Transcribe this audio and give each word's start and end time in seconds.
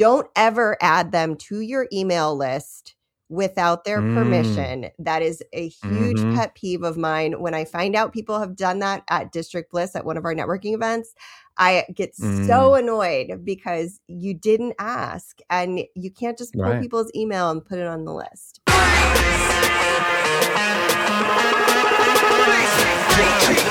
don't 0.00 0.26
ever 0.34 0.78
add 0.80 1.12
them 1.12 1.36
to 1.36 1.60
your 1.60 1.86
email 1.92 2.34
list 2.34 2.94
without 3.28 3.84
their 3.84 4.00
Mm. 4.00 4.14
permission. 4.14 4.86
That 4.98 5.20
is 5.20 5.42
a 5.52 5.68
huge 5.68 6.16
Mhm. 6.18 6.34
pet 6.34 6.54
peeve 6.54 6.82
of 6.82 6.96
mine. 6.96 7.34
When 7.38 7.52
I 7.52 7.66
find 7.66 7.94
out 7.94 8.10
people 8.14 8.38
have 8.40 8.56
done 8.56 8.78
that 8.78 9.02
at 9.10 9.30
District 9.30 9.70
Bliss 9.70 9.94
at 9.94 10.06
one 10.06 10.16
of 10.16 10.24
our 10.24 10.34
networking 10.34 10.72
events, 10.74 11.12
I 11.58 11.84
get 11.94 12.16
Mm. 12.16 12.46
so 12.46 12.74
annoyed 12.76 13.44
because 13.44 14.00
you 14.08 14.32
didn't 14.32 14.72
ask 14.78 15.38
and 15.50 15.82
you 15.94 16.10
can't 16.10 16.38
just 16.38 16.54
pull 16.54 16.62
Right. 16.62 16.80
people's 16.80 17.10
email 17.14 17.50
and 17.50 17.62
put 17.62 17.78
it 17.78 17.86
on 17.86 18.06
the 18.06 18.14
list. 18.14 18.60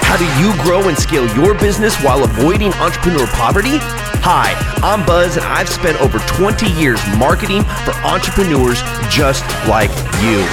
How 0.04 0.16
do 0.18 0.26
you 0.40 0.54
grow 0.64 0.88
and 0.90 0.98
scale 0.98 1.28
your 1.36 1.56
business 1.56 1.96
while 2.04 2.24
avoiding 2.24 2.72
entrepreneur 2.76 3.26
poverty? 3.28 3.80
Hi, 4.22 4.54
I'm 4.84 5.06
Buzz, 5.06 5.38
and 5.38 5.46
I've 5.46 5.70
spent 5.70 6.00
over 6.02 6.20
20 6.20 6.70
years 6.74 7.00
marketing 7.18 7.64
for 7.86 7.94
entrepreneurs 8.04 8.82
just 9.10 9.46
like 9.68 9.90
you. 10.22 10.46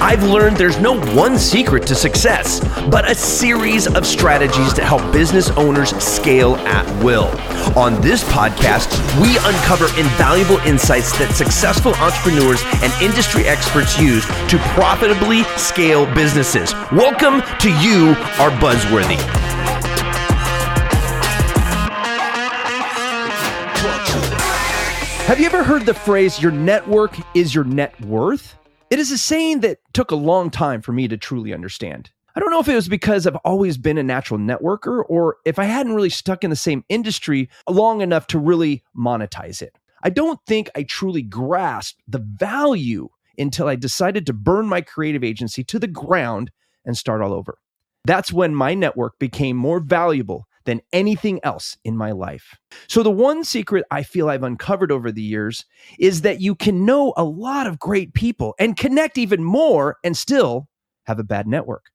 I've 0.00 0.22
learned 0.22 0.56
there's 0.56 0.78
no 0.78 0.98
one 1.14 1.38
secret 1.38 1.86
to 1.88 1.94
success, 1.94 2.60
but 2.88 3.08
a 3.08 3.14
series 3.14 3.86
of 3.86 4.06
strategies 4.06 4.72
to 4.72 4.82
help 4.82 5.12
business 5.12 5.50
owners 5.50 5.90
scale 6.02 6.56
at 6.66 7.04
will. 7.04 7.26
On 7.78 8.00
this 8.00 8.24
podcast, 8.24 8.88
we 9.20 9.36
uncover 9.36 9.86
invaluable 10.00 10.58
insights 10.66 11.16
that 11.18 11.34
successful 11.34 11.94
entrepreneurs 11.96 12.62
and 12.82 12.90
industry 13.02 13.44
experts 13.44 14.00
use 14.00 14.24
to 14.48 14.56
profitably 14.74 15.44
scale 15.58 16.06
businesses. 16.14 16.72
Welcome 16.90 17.42
to 17.58 17.68
You 17.80 18.16
Are 18.40 18.50
Buzzworthy. 18.58 19.49
Have 25.30 25.38
you 25.38 25.46
ever 25.46 25.62
heard 25.62 25.86
the 25.86 25.94
phrase, 25.94 26.42
your 26.42 26.50
network 26.50 27.16
is 27.36 27.54
your 27.54 27.62
net 27.62 27.98
worth? 28.00 28.56
It 28.90 28.98
is 28.98 29.12
a 29.12 29.16
saying 29.16 29.60
that 29.60 29.78
took 29.92 30.10
a 30.10 30.16
long 30.16 30.50
time 30.50 30.82
for 30.82 30.90
me 30.90 31.06
to 31.06 31.16
truly 31.16 31.54
understand. 31.54 32.10
I 32.34 32.40
don't 32.40 32.50
know 32.50 32.58
if 32.58 32.66
it 32.66 32.74
was 32.74 32.88
because 32.88 33.28
I've 33.28 33.36
always 33.44 33.78
been 33.78 33.96
a 33.96 34.02
natural 34.02 34.40
networker 34.40 35.04
or 35.08 35.36
if 35.44 35.60
I 35.60 35.66
hadn't 35.66 35.94
really 35.94 36.10
stuck 36.10 36.42
in 36.42 36.50
the 36.50 36.56
same 36.56 36.84
industry 36.88 37.48
long 37.68 38.00
enough 38.00 38.26
to 38.26 38.40
really 38.40 38.82
monetize 38.98 39.62
it. 39.62 39.78
I 40.02 40.10
don't 40.10 40.40
think 40.48 40.68
I 40.74 40.82
truly 40.82 41.22
grasped 41.22 42.02
the 42.08 42.18
value 42.18 43.08
until 43.38 43.68
I 43.68 43.76
decided 43.76 44.26
to 44.26 44.32
burn 44.32 44.66
my 44.66 44.80
creative 44.80 45.22
agency 45.22 45.62
to 45.62 45.78
the 45.78 45.86
ground 45.86 46.50
and 46.84 46.98
start 46.98 47.22
all 47.22 47.32
over. 47.32 47.56
That's 48.04 48.32
when 48.32 48.52
my 48.52 48.74
network 48.74 49.20
became 49.20 49.56
more 49.56 49.78
valuable 49.78 50.48
than 50.64 50.80
anything 50.92 51.40
else 51.42 51.76
in 51.84 51.96
my 51.96 52.12
life. 52.12 52.56
So, 52.88 53.02
the 53.02 53.10
one 53.10 53.44
secret 53.44 53.84
I 53.90 54.02
feel 54.02 54.28
I've 54.28 54.42
uncovered 54.42 54.92
over 54.92 55.10
the 55.10 55.22
years 55.22 55.64
is 55.98 56.22
that 56.22 56.40
you 56.40 56.54
can 56.54 56.84
know 56.84 57.12
a 57.16 57.24
lot 57.24 57.66
of 57.66 57.78
great 57.78 58.14
people 58.14 58.54
and 58.58 58.76
connect 58.76 59.18
even 59.18 59.42
more 59.42 59.96
and 60.04 60.16
still 60.16 60.68
have 61.04 61.18
a 61.18 61.24
bad 61.24 61.46
network. 61.46 61.86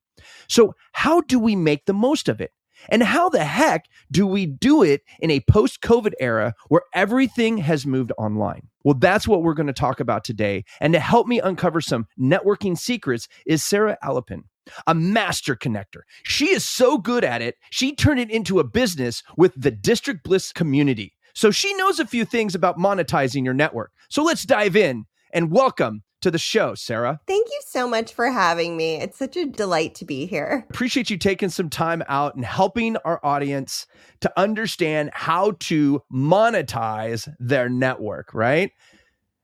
So, 0.48 0.74
how 0.92 1.20
do 1.22 1.38
we 1.38 1.56
make 1.56 1.86
the 1.86 1.94
most 1.94 2.28
of 2.28 2.40
it? 2.40 2.52
And 2.88 3.02
how 3.02 3.28
the 3.28 3.44
heck 3.44 3.86
do 4.10 4.26
we 4.26 4.46
do 4.46 4.82
it 4.82 5.02
in 5.20 5.30
a 5.30 5.40
post 5.40 5.80
COVID 5.80 6.12
era 6.20 6.54
where 6.68 6.82
everything 6.94 7.58
has 7.58 7.86
moved 7.86 8.12
online? 8.18 8.68
Well, 8.84 8.94
that's 8.94 9.26
what 9.26 9.42
we're 9.42 9.54
going 9.54 9.66
to 9.66 9.72
talk 9.72 9.98
about 9.98 10.24
today. 10.24 10.64
And 10.80 10.92
to 10.92 11.00
help 11.00 11.26
me 11.26 11.40
uncover 11.40 11.80
some 11.80 12.06
networking 12.20 12.78
secrets 12.78 13.28
is 13.46 13.64
Sara 13.64 13.96
Alepin, 14.02 14.44
a 14.86 14.94
master 14.94 15.56
connector. 15.56 16.02
She 16.24 16.50
is 16.50 16.64
so 16.64 16.98
good 16.98 17.24
at 17.24 17.42
it, 17.42 17.56
she 17.70 17.94
turned 17.94 18.20
it 18.20 18.30
into 18.30 18.58
a 18.58 18.64
business 18.64 19.22
with 19.36 19.52
the 19.56 19.70
District 19.70 20.22
Bliss 20.24 20.52
community. 20.52 21.12
So 21.34 21.50
she 21.50 21.74
knows 21.74 21.98
a 21.98 22.06
few 22.06 22.24
things 22.24 22.54
about 22.54 22.78
monetizing 22.78 23.44
your 23.44 23.54
network. 23.54 23.92
So 24.08 24.22
let's 24.22 24.44
dive 24.44 24.74
in 24.74 25.04
and 25.32 25.50
welcome 25.50 26.02
to 26.22 26.30
the 26.30 26.38
show, 26.38 26.74
Sara. 26.74 27.20
Thank 27.26 27.46
you 27.46 27.60
so 27.66 27.86
much 27.86 28.14
for 28.14 28.30
having 28.30 28.76
me. 28.76 28.96
It's 28.96 29.18
such 29.18 29.36
a 29.36 29.44
delight 29.44 29.94
to 29.96 30.06
be 30.06 30.24
here. 30.24 30.64
Appreciate 30.70 31.10
you 31.10 31.18
taking 31.18 31.50
some 31.50 31.68
time 31.68 32.02
out 32.08 32.34
and 32.34 32.44
helping 32.44 32.96
our 33.04 33.20
audience 33.22 33.86
to 34.22 34.32
understand 34.36 35.10
how 35.12 35.52
to 35.60 36.02
monetize 36.10 37.28
their 37.38 37.68
network, 37.68 38.32
right? 38.32 38.70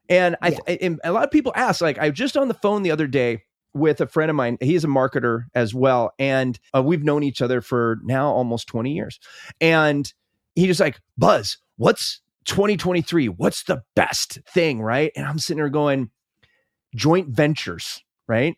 And 0.09 0.35
I, 0.43 0.57
and 0.67 0.99
a 1.05 1.13
lot 1.13 1.25
of 1.25 1.31
people 1.31 1.53
ask, 1.55 1.81
like, 1.81 1.99
I 1.99 2.09
was 2.09 2.19
just 2.19 2.37
on 2.37 2.49
the 2.49 2.55
phone 2.55 2.83
the 2.83 2.91
other 2.91 3.07
day 3.07 3.43
with 3.75 4.01
a 4.01 4.07
friend 4.07 4.31
of 4.31 4.37
mine. 4.37 4.59
He's 4.61 4.85
a 4.85 4.89
marketer 4.89 5.45
as 5.55 5.75
well, 5.75 6.13
and 6.19 6.59
uh, 6.75 6.83
we've 6.83 7.05
known 7.05 7.23
each 7.23 7.43
other 7.43 7.61
for 7.61 7.99
now 8.05 8.29
almost 8.29 8.69
twenty 8.69 8.93
years. 8.93 9.19
And 9.61 10.13
he 10.55 10.67
just 10.67 10.81
like, 10.81 11.01
Buzz, 11.17 11.59
what's 11.77 12.21
2023? 12.45 13.29
What's 13.29 13.65
the 13.65 13.83
best 13.95 14.39
thing, 14.49 14.83
right? 14.83 15.13
And 15.17 15.27
I'm 15.27 15.39
sitting 15.39 15.59
there 15.59 15.69
going, 15.69 16.11
joint 16.95 17.29
ventures, 17.29 18.03
right? 18.27 18.57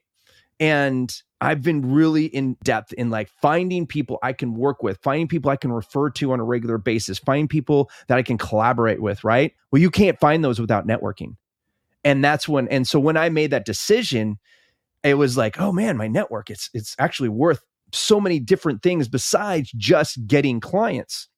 And 0.60 1.14
I've 1.41 1.62
been 1.62 1.92
really 1.92 2.26
in 2.26 2.56
depth 2.64 2.92
in 2.94 3.10
like 3.10 3.28
finding 3.28 3.86
people 3.86 4.19
I 4.22 4.32
can 4.32 4.54
work 4.54 4.82
with, 4.82 4.98
finding 5.02 5.28
people 5.28 5.50
I 5.50 5.56
can 5.56 5.72
refer 5.72 6.10
to 6.10 6.32
on 6.32 6.41
a 6.41 6.44
regular 6.44 6.78
basis, 6.78 7.19
finding 7.19 7.48
people 7.48 7.91
that 8.08 8.16
I 8.16 8.22
can 8.22 8.38
collaborate 8.38 9.02
with, 9.02 9.25
right? 9.25 9.52
Well, 9.70 9.82
you 9.82 9.91
can't 9.91 10.19
find 10.19 10.42
those 10.42 10.60
without 10.60 10.86
networking. 10.86 11.36
And 12.02 12.25
that's 12.25 12.48
when, 12.48 12.69
and 12.69 12.86
so 12.86 12.98
when 12.98 13.16
I 13.16 13.28
made 13.28 13.50
that 13.50 13.66
decision, 13.66 14.38
it 15.04 15.15
was 15.15 15.37
like, 15.37 15.60
oh 15.60 15.70
man, 15.70 15.97
my 15.97 16.09
network, 16.09 16.50
it's 16.50 16.70
it's 16.75 16.97
actually 16.98 17.28
worth 17.28 17.62
so 17.92 18.20
many 18.20 18.41
different 18.41 18.82
things 18.82 19.06
besides 19.06 19.70
just 19.76 20.26
getting 20.26 20.59
clients 20.59 21.28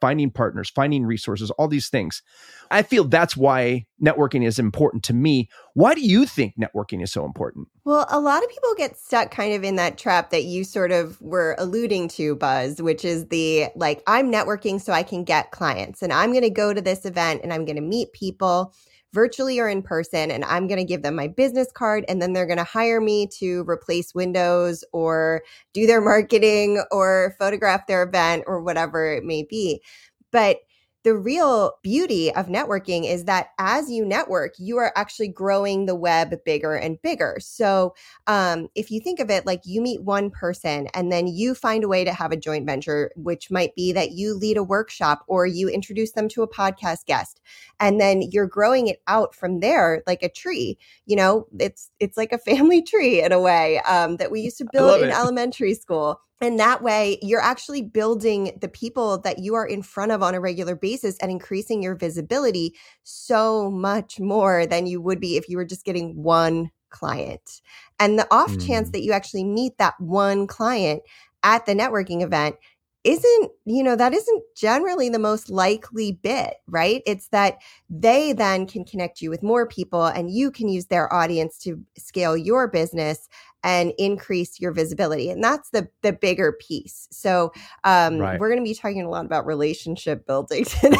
finding 0.00 0.30
partners, 0.30 0.70
finding 0.70 1.04
resources, 1.04 1.50
all 1.52 1.68
these 1.68 1.88
things. 1.88 2.22
I 2.70 2.82
feel 2.82 3.04
that's 3.04 3.36
why 3.36 3.86
networking 4.02 4.46
is 4.46 4.58
important 4.58 5.02
to 5.04 5.14
me. 5.14 5.48
Why 5.74 5.94
do 5.94 6.00
you 6.00 6.26
think 6.26 6.54
networking 6.56 7.02
is 7.02 7.12
so 7.12 7.24
important? 7.24 7.68
Well, 7.84 8.06
a 8.08 8.20
lot 8.20 8.42
of 8.42 8.48
people 8.48 8.74
get 8.76 8.96
stuck 8.96 9.30
kind 9.30 9.54
of 9.54 9.64
in 9.64 9.76
that 9.76 9.98
trap 9.98 10.30
that 10.30 10.44
you 10.44 10.64
sort 10.64 10.92
of 10.92 11.20
were 11.20 11.54
alluding 11.58 12.08
to, 12.08 12.36
Buzz, 12.36 12.80
which 12.80 13.04
is 13.04 13.28
the 13.28 13.66
like, 13.76 14.02
I'm 14.06 14.32
networking 14.32 14.80
so 14.80 14.92
I 14.92 15.02
can 15.02 15.24
get 15.24 15.50
clients 15.50 16.02
and 16.02 16.12
I'm 16.12 16.30
going 16.30 16.42
to 16.42 16.50
go 16.50 16.72
to 16.72 16.80
this 16.80 17.04
event 17.04 17.42
and 17.42 17.52
I'm 17.52 17.64
going 17.64 17.76
to 17.76 17.82
meet 17.82 18.12
people 18.12 18.74
virtually 19.12 19.58
or 19.58 19.68
in 19.68 19.82
person 19.82 20.30
and 20.30 20.44
I'm 20.44 20.66
going 20.66 20.78
to 20.78 20.84
give 20.84 21.02
them 21.02 21.16
my 21.16 21.28
business 21.28 21.68
card 21.72 22.04
and 22.08 22.22
then 22.22 22.32
they're 22.32 22.46
going 22.46 22.58
to 22.58 22.64
hire 22.64 23.00
me 23.00 23.26
to 23.38 23.64
replace 23.68 24.14
windows 24.14 24.84
or 24.92 25.42
do 25.72 25.86
their 25.86 26.00
marketing 26.02 26.82
or 26.90 27.34
photograph 27.38 27.86
their 27.86 28.02
event 28.04 28.44
or 28.46 28.62
whatever 28.62 29.12
it 29.12 29.24
may 29.24 29.42
be. 29.42 29.82
But 30.30 30.58
the 31.02 31.16
real 31.16 31.72
beauty 31.82 32.32
of 32.34 32.46
networking 32.46 33.08
is 33.08 33.24
that 33.24 33.48
as 33.58 33.90
you 33.90 34.04
network, 34.04 34.54
you 34.58 34.76
are 34.76 34.92
actually 34.96 35.28
growing 35.28 35.86
the 35.86 35.94
web 35.94 36.34
bigger 36.44 36.74
and 36.74 37.00
bigger. 37.00 37.38
So, 37.40 37.94
um, 38.26 38.68
if 38.74 38.90
you 38.90 39.00
think 39.00 39.18
of 39.18 39.30
it 39.30 39.46
like 39.46 39.62
you 39.64 39.80
meet 39.80 40.02
one 40.02 40.30
person 40.30 40.88
and 40.92 41.10
then 41.10 41.26
you 41.26 41.54
find 41.54 41.84
a 41.84 41.88
way 41.88 42.04
to 42.04 42.12
have 42.12 42.32
a 42.32 42.36
joint 42.36 42.66
venture, 42.66 43.10
which 43.16 43.50
might 43.50 43.74
be 43.74 43.92
that 43.92 44.12
you 44.12 44.34
lead 44.34 44.58
a 44.58 44.62
workshop 44.62 45.24
or 45.26 45.46
you 45.46 45.68
introduce 45.68 46.12
them 46.12 46.28
to 46.28 46.42
a 46.42 46.48
podcast 46.48 47.06
guest, 47.06 47.40
and 47.78 47.98
then 48.00 48.22
you're 48.30 48.46
growing 48.46 48.88
it 48.88 49.02
out 49.06 49.34
from 49.34 49.60
there 49.60 50.02
like 50.06 50.22
a 50.22 50.28
tree. 50.28 50.76
You 51.06 51.16
know, 51.16 51.46
it's 51.58 51.90
it's 51.98 52.18
like 52.18 52.32
a 52.32 52.38
family 52.50 52.82
tree 52.82 53.22
in 53.22 53.32
a 53.32 53.40
way 53.40 53.78
um, 53.80 54.16
that 54.16 54.30
we 54.30 54.40
used 54.40 54.58
to 54.58 54.66
build 54.70 55.00
in 55.00 55.08
it. 55.08 55.14
elementary 55.14 55.74
school. 55.74 56.20
And 56.40 56.58
that 56.58 56.82
way, 56.82 57.18
you're 57.20 57.40
actually 57.40 57.82
building 57.82 58.56
the 58.60 58.68
people 58.68 59.18
that 59.18 59.38
you 59.40 59.54
are 59.56 59.66
in 59.66 59.82
front 59.82 60.12
of 60.12 60.22
on 60.22 60.34
a 60.34 60.40
regular 60.40 60.74
basis 60.74 61.18
and 61.18 61.30
increasing 61.30 61.82
your 61.82 61.94
visibility 61.94 62.74
so 63.02 63.70
much 63.70 64.18
more 64.18 64.64
than 64.66 64.86
you 64.86 65.02
would 65.02 65.20
be 65.20 65.36
if 65.36 65.48
you 65.48 65.58
were 65.58 65.66
just 65.66 65.84
getting 65.84 66.22
one 66.22 66.70
client. 66.88 67.60
And 67.98 68.18
the 68.18 68.26
off 68.30 68.56
chance 68.56 68.88
Mm. 68.88 68.92
that 68.92 69.02
you 69.02 69.12
actually 69.12 69.44
meet 69.44 69.76
that 69.78 70.00
one 70.00 70.46
client 70.46 71.02
at 71.42 71.66
the 71.66 71.74
networking 71.74 72.22
event 72.22 72.56
isn't, 73.04 73.50
you 73.64 73.82
know, 73.82 73.96
that 73.96 74.12
isn't 74.12 74.42
generally 74.56 75.08
the 75.08 75.18
most 75.18 75.48
likely 75.50 76.12
bit, 76.12 76.54
right? 76.66 77.02
It's 77.06 77.28
that 77.28 77.58
they 77.88 78.32
then 78.32 78.66
can 78.66 78.84
connect 78.84 79.22
you 79.22 79.30
with 79.30 79.42
more 79.42 79.66
people 79.66 80.04
and 80.04 80.30
you 80.30 80.50
can 80.50 80.68
use 80.68 80.86
their 80.86 81.12
audience 81.12 81.58
to 81.60 81.82
scale 81.96 82.36
your 82.36 82.68
business 82.68 83.28
and 83.62 83.92
increase 83.98 84.60
your 84.60 84.72
visibility. 84.72 85.30
And 85.30 85.42
that's 85.42 85.70
the 85.70 85.88
the 86.02 86.12
bigger 86.12 86.52
piece. 86.52 87.08
So 87.10 87.52
um 87.84 88.18
Right. 88.18 88.32
we're 88.32 88.48
going 88.48 88.60
to 88.60 88.68
be 88.68 88.74
talking 88.74 89.02
a 89.02 89.10
lot 89.10 89.24
about 89.26 89.46
relationship 89.46 90.26
building 90.26 90.64
today. 90.80 90.96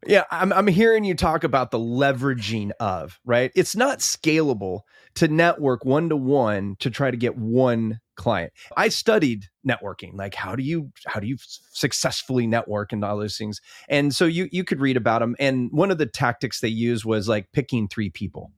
yeah, 0.08 0.24
I'm, 0.32 0.52
I'm 0.54 0.68
hearing 0.68 1.04
you 1.04 1.16
talk 1.16 1.44
about 1.44 1.72
the 1.72 1.80
leveraging 1.80 2.72
of, 2.80 3.20
right? 3.26 3.52
It's 3.56 3.76
not 3.76 4.00
scalable 4.00 4.82
to 5.16 5.28
network 5.28 5.86
one 5.86 6.10
to 6.10 6.16
one 6.16 6.76
to 6.80 6.90
try 6.90 7.12
to 7.12 7.18
get 7.18 7.38
one 7.38 8.00
client. 8.16 8.54
I 8.78 8.90
studied 8.90 9.46
networking, 9.68 10.16
like 10.16 10.36
how 10.36 10.56
do 10.56 10.64
you 10.64 10.92
how 11.06 11.20
do 11.20 11.28
you 11.28 11.38
successfully 11.40 12.48
network 12.48 12.92
and 12.92 13.04
all 13.04 13.18
those 13.18 13.38
things. 13.38 13.62
And 13.90 14.14
so 14.14 14.26
you 14.26 14.50
you 14.52 14.64
could 14.64 14.80
read 14.80 14.98
about 14.98 15.20
them. 15.20 15.36
And 15.40 15.70
one 15.72 15.92
of 15.92 15.98
the 15.98 16.06
tactics 16.06 16.60
they 16.60 16.68
use 16.68 17.06
was 17.06 17.28
like 17.28 17.52
picking 17.52 17.88
three 17.88 18.10
people. 18.10 18.52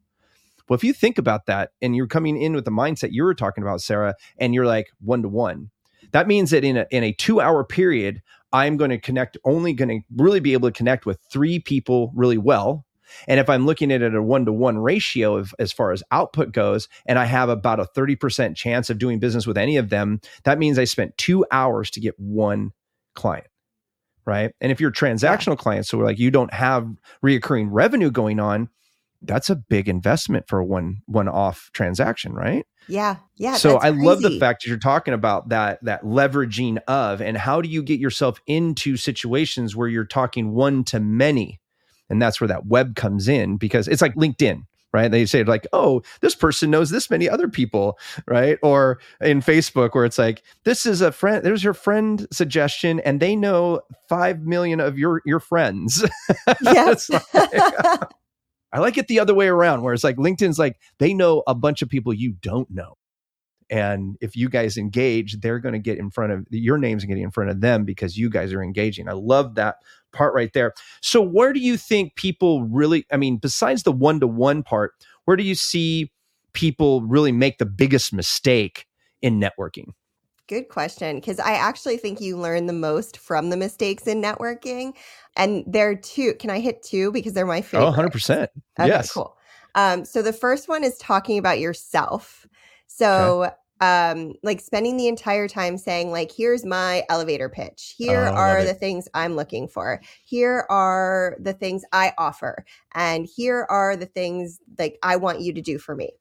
Well, 0.67 0.75
if 0.75 0.83
you 0.83 0.93
think 0.93 1.17
about 1.17 1.45
that 1.45 1.71
and 1.81 1.95
you're 1.95 2.07
coming 2.07 2.41
in 2.41 2.53
with 2.53 2.65
the 2.65 2.71
mindset 2.71 3.09
you 3.11 3.23
were 3.23 3.35
talking 3.35 3.63
about, 3.63 3.81
Sara, 3.81 4.15
and 4.39 4.53
you're 4.53 4.65
like 4.65 4.87
one 4.99 5.21
to 5.21 5.29
one, 5.29 5.69
that 6.11 6.27
means 6.27 6.51
that 6.51 6.63
in 6.63 6.77
a 6.77 6.85
in 6.91 7.03
a 7.03 7.13
two 7.13 7.39
hour 7.39 7.63
period, 7.63 8.21
I'm 8.51 8.77
going 8.77 8.89
to 8.89 8.97
connect, 8.97 9.37
only 9.43 9.73
going 9.73 9.89
to 9.89 9.99
really 10.15 10.39
be 10.39 10.53
able 10.53 10.69
to 10.69 10.73
connect 10.77 11.05
with 11.05 11.19
three 11.29 11.59
people 11.59 12.11
really 12.15 12.37
well. 12.37 12.84
And 13.27 13.39
if 13.39 13.49
I'm 13.49 13.65
looking 13.65 13.91
at 13.91 14.01
it 14.01 14.07
at 14.07 14.15
a 14.15 14.21
one 14.21 14.45
to 14.45 14.53
one 14.53 14.77
ratio 14.77 15.37
of, 15.37 15.53
as 15.59 15.71
far 15.71 15.91
as 15.91 16.03
output 16.11 16.51
goes, 16.51 16.87
and 17.05 17.19
I 17.19 17.25
have 17.25 17.49
about 17.49 17.79
a 17.79 17.85
30% 17.85 18.55
chance 18.55 18.89
of 18.89 18.97
doing 18.97 19.19
business 19.19 19.47
with 19.47 19.57
any 19.57 19.77
of 19.77 19.89
them, 19.89 20.21
that 20.43 20.59
means 20.59 20.77
I 20.77 20.85
spent 20.85 21.17
two 21.17 21.45
hours 21.51 21.89
to 21.91 21.99
get 21.99 22.19
one 22.19 22.71
client. 23.13 23.47
Right. 24.25 24.53
And 24.59 24.71
if 24.71 24.81
you're 24.81 24.91
transactional 24.91 25.49
yeah. 25.49 25.55
clients, 25.55 25.89
so 25.89 25.99
we're 25.99 26.05
like 26.05 26.17
you 26.17 26.31
don't 26.31 26.51
have 26.51 26.89
reoccurring 27.23 27.67
revenue 27.69 28.09
going 28.09 28.39
on, 28.39 28.69
that's 29.21 29.49
a 29.49 29.55
big 29.55 29.89
investment 29.89 30.47
for 30.47 30.63
one 30.63 31.01
one 31.05 31.27
off 31.27 31.69
transaction, 31.73 32.33
right? 32.33 32.65
Yeah. 32.87 33.17
Yeah. 33.35 33.55
So 33.55 33.77
I 33.77 33.89
love 33.89 34.21
the 34.21 34.39
fact 34.39 34.63
that 34.63 34.69
you're 34.69 34.77
talking 34.77 35.13
about 35.13 35.49
that 35.49 35.83
that 35.83 36.03
leveraging 36.03 36.79
of 36.87 37.21
and 37.21 37.37
how 37.37 37.61
do 37.61 37.69
you 37.69 37.81
get 37.83 37.99
yourself 37.99 38.39
into 38.45 38.97
situations 38.97 39.75
where 39.75 39.87
you're 39.87 40.05
talking 40.05 40.51
one 40.53 40.83
to 40.85 40.99
many? 40.99 41.59
And 42.09 42.21
that's 42.21 42.39
where 42.39 42.47
that 42.47 42.67
web 42.67 42.95
comes 42.95 43.27
in 43.27 43.57
because 43.57 43.87
it's 43.87 44.01
like 44.01 44.15
LinkedIn, 44.15 44.63
right? 44.93 45.09
They 45.11 45.25
say 45.25 45.43
like, 45.43 45.67
"Oh, 45.73 46.01
this 46.21 46.35
person 46.35 46.71
knows 46.71 46.89
this 46.89 47.09
many 47.09 47.29
other 47.29 47.47
people," 47.47 47.97
right? 48.27 48.57
Or 48.63 48.99
in 49.21 49.41
Facebook 49.41 49.95
where 49.95 50.05
it's 50.05 50.17
like, 50.19 50.43
"This 50.65 50.85
is 50.85 51.01
a 51.01 51.11
friend, 51.11 51.43
there's 51.43 51.63
your 51.63 51.73
friend 51.73 52.27
suggestion 52.31 52.99
and 53.01 53.19
they 53.19 53.35
know 53.35 53.81
5 54.09 54.41
million 54.41 54.79
of 54.79 54.97
your 54.97 55.21
your 55.25 55.39
friends." 55.39 56.03
Yes. 56.61 57.09
I 58.73 58.79
like 58.79 58.97
it 58.97 59.07
the 59.07 59.19
other 59.19 59.33
way 59.33 59.47
around, 59.47 59.81
where 59.83 59.93
it's 59.93 60.03
like 60.03 60.17
LinkedIn's 60.17 60.59
like 60.59 60.77
they 60.99 61.13
know 61.13 61.43
a 61.47 61.55
bunch 61.55 61.81
of 61.81 61.89
people 61.89 62.13
you 62.13 62.33
don't 62.41 62.69
know. 62.69 62.97
And 63.69 64.17
if 64.21 64.35
you 64.35 64.49
guys 64.49 64.77
engage, 64.77 65.39
they're 65.39 65.59
going 65.59 65.73
to 65.73 65.79
get 65.79 65.97
in 65.97 66.11
front 66.11 66.31
of 66.31 66.45
your 66.51 66.77
name's 66.77 67.03
getting 67.05 67.23
in 67.23 67.31
front 67.31 67.49
of 67.49 67.61
them 67.61 67.83
because 67.83 68.17
you 68.17 68.29
guys 68.29 68.53
are 68.53 68.61
engaging. 68.61 69.09
I 69.09 69.13
love 69.13 69.55
that 69.55 69.77
part 70.13 70.33
right 70.33 70.51
there. 70.53 70.73
So, 71.01 71.21
where 71.21 71.53
do 71.53 71.59
you 71.59 71.77
think 71.77 72.15
people 72.15 72.63
really, 72.63 73.05
I 73.11 73.17
mean, 73.17 73.37
besides 73.37 73.83
the 73.83 73.91
one 73.91 74.19
to 74.19 74.27
one 74.27 74.63
part, 74.63 74.93
where 75.25 75.37
do 75.37 75.43
you 75.43 75.55
see 75.55 76.11
people 76.53 77.01
really 77.01 77.31
make 77.31 77.57
the 77.57 77.65
biggest 77.65 78.13
mistake 78.13 78.85
in 79.21 79.39
networking? 79.39 79.89
Good 80.47 80.69
question. 80.69 81.15
Because 81.15 81.39
I 81.39 81.53
actually 81.53 81.97
think 81.97 82.21
you 82.21 82.37
learn 82.37 82.67
the 82.67 82.73
most 82.73 83.17
from 83.17 83.49
the 83.49 83.57
mistakes 83.57 84.05
in 84.05 84.21
networking. 84.21 84.93
And 85.35 85.63
there 85.65 85.89
are 85.89 85.95
two. 85.95 86.35
Can 86.35 86.51
I 86.51 86.59
hit 86.59 86.83
two? 86.83 87.11
Because 87.11 87.33
they're 87.33 87.47
my 87.47 87.61
favorite. 87.61 87.87
Oh, 87.87 87.91
100%. 87.91 88.43
Okay, 88.43 88.49
yes. 88.77 89.11
Cool. 89.11 89.35
Um, 89.73 90.05
so 90.05 90.21
the 90.21 90.33
first 90.33 90.69
one 90.69 90.83
is 90.83 90.97
talking 90.97 91.37
about 91.37 91.59
yourself. 91.59 92.44
So, 92.87 93.45
okay. 93.45 94.11
um, 94.11 94.33
like 94.43 94.61
spending 94.61 94.97
the 94.97 95.07
entire 95.07 95.47
time 95.47 95.77
saying, 95.77 96.11
like, 96.11 96.31
here's 96.31 96.65
my 96.65 97.03
elevator 97.09 97.49
pitch. 97.49 97.95
Here 97.97 98.25
oh, 98.27 98.33
are 98.33 98.63
the 98.63 98.73
things 98.73 99.07
I'm 99.13 99.35
looking 99.35 99.67
for. 99.67 100.01
Here 100.23 100.65
are 100.69 101.35
the 101.39 101.53
things 101.53 101.83
I 101.91 102.13
offer. 102.17 102.65
And 102.93 103.25
here 103.25 103.65
are 103.69 103.95
the 103.95 104.05
things 104.05 104.59
like 104.79 104.97
I 105.03 105.17
want 105.17 105.41
you 105.41 105.53
to 105.53 105.61
do 105.61 105.77
for 105.77 105.95
me. 105.95 106.11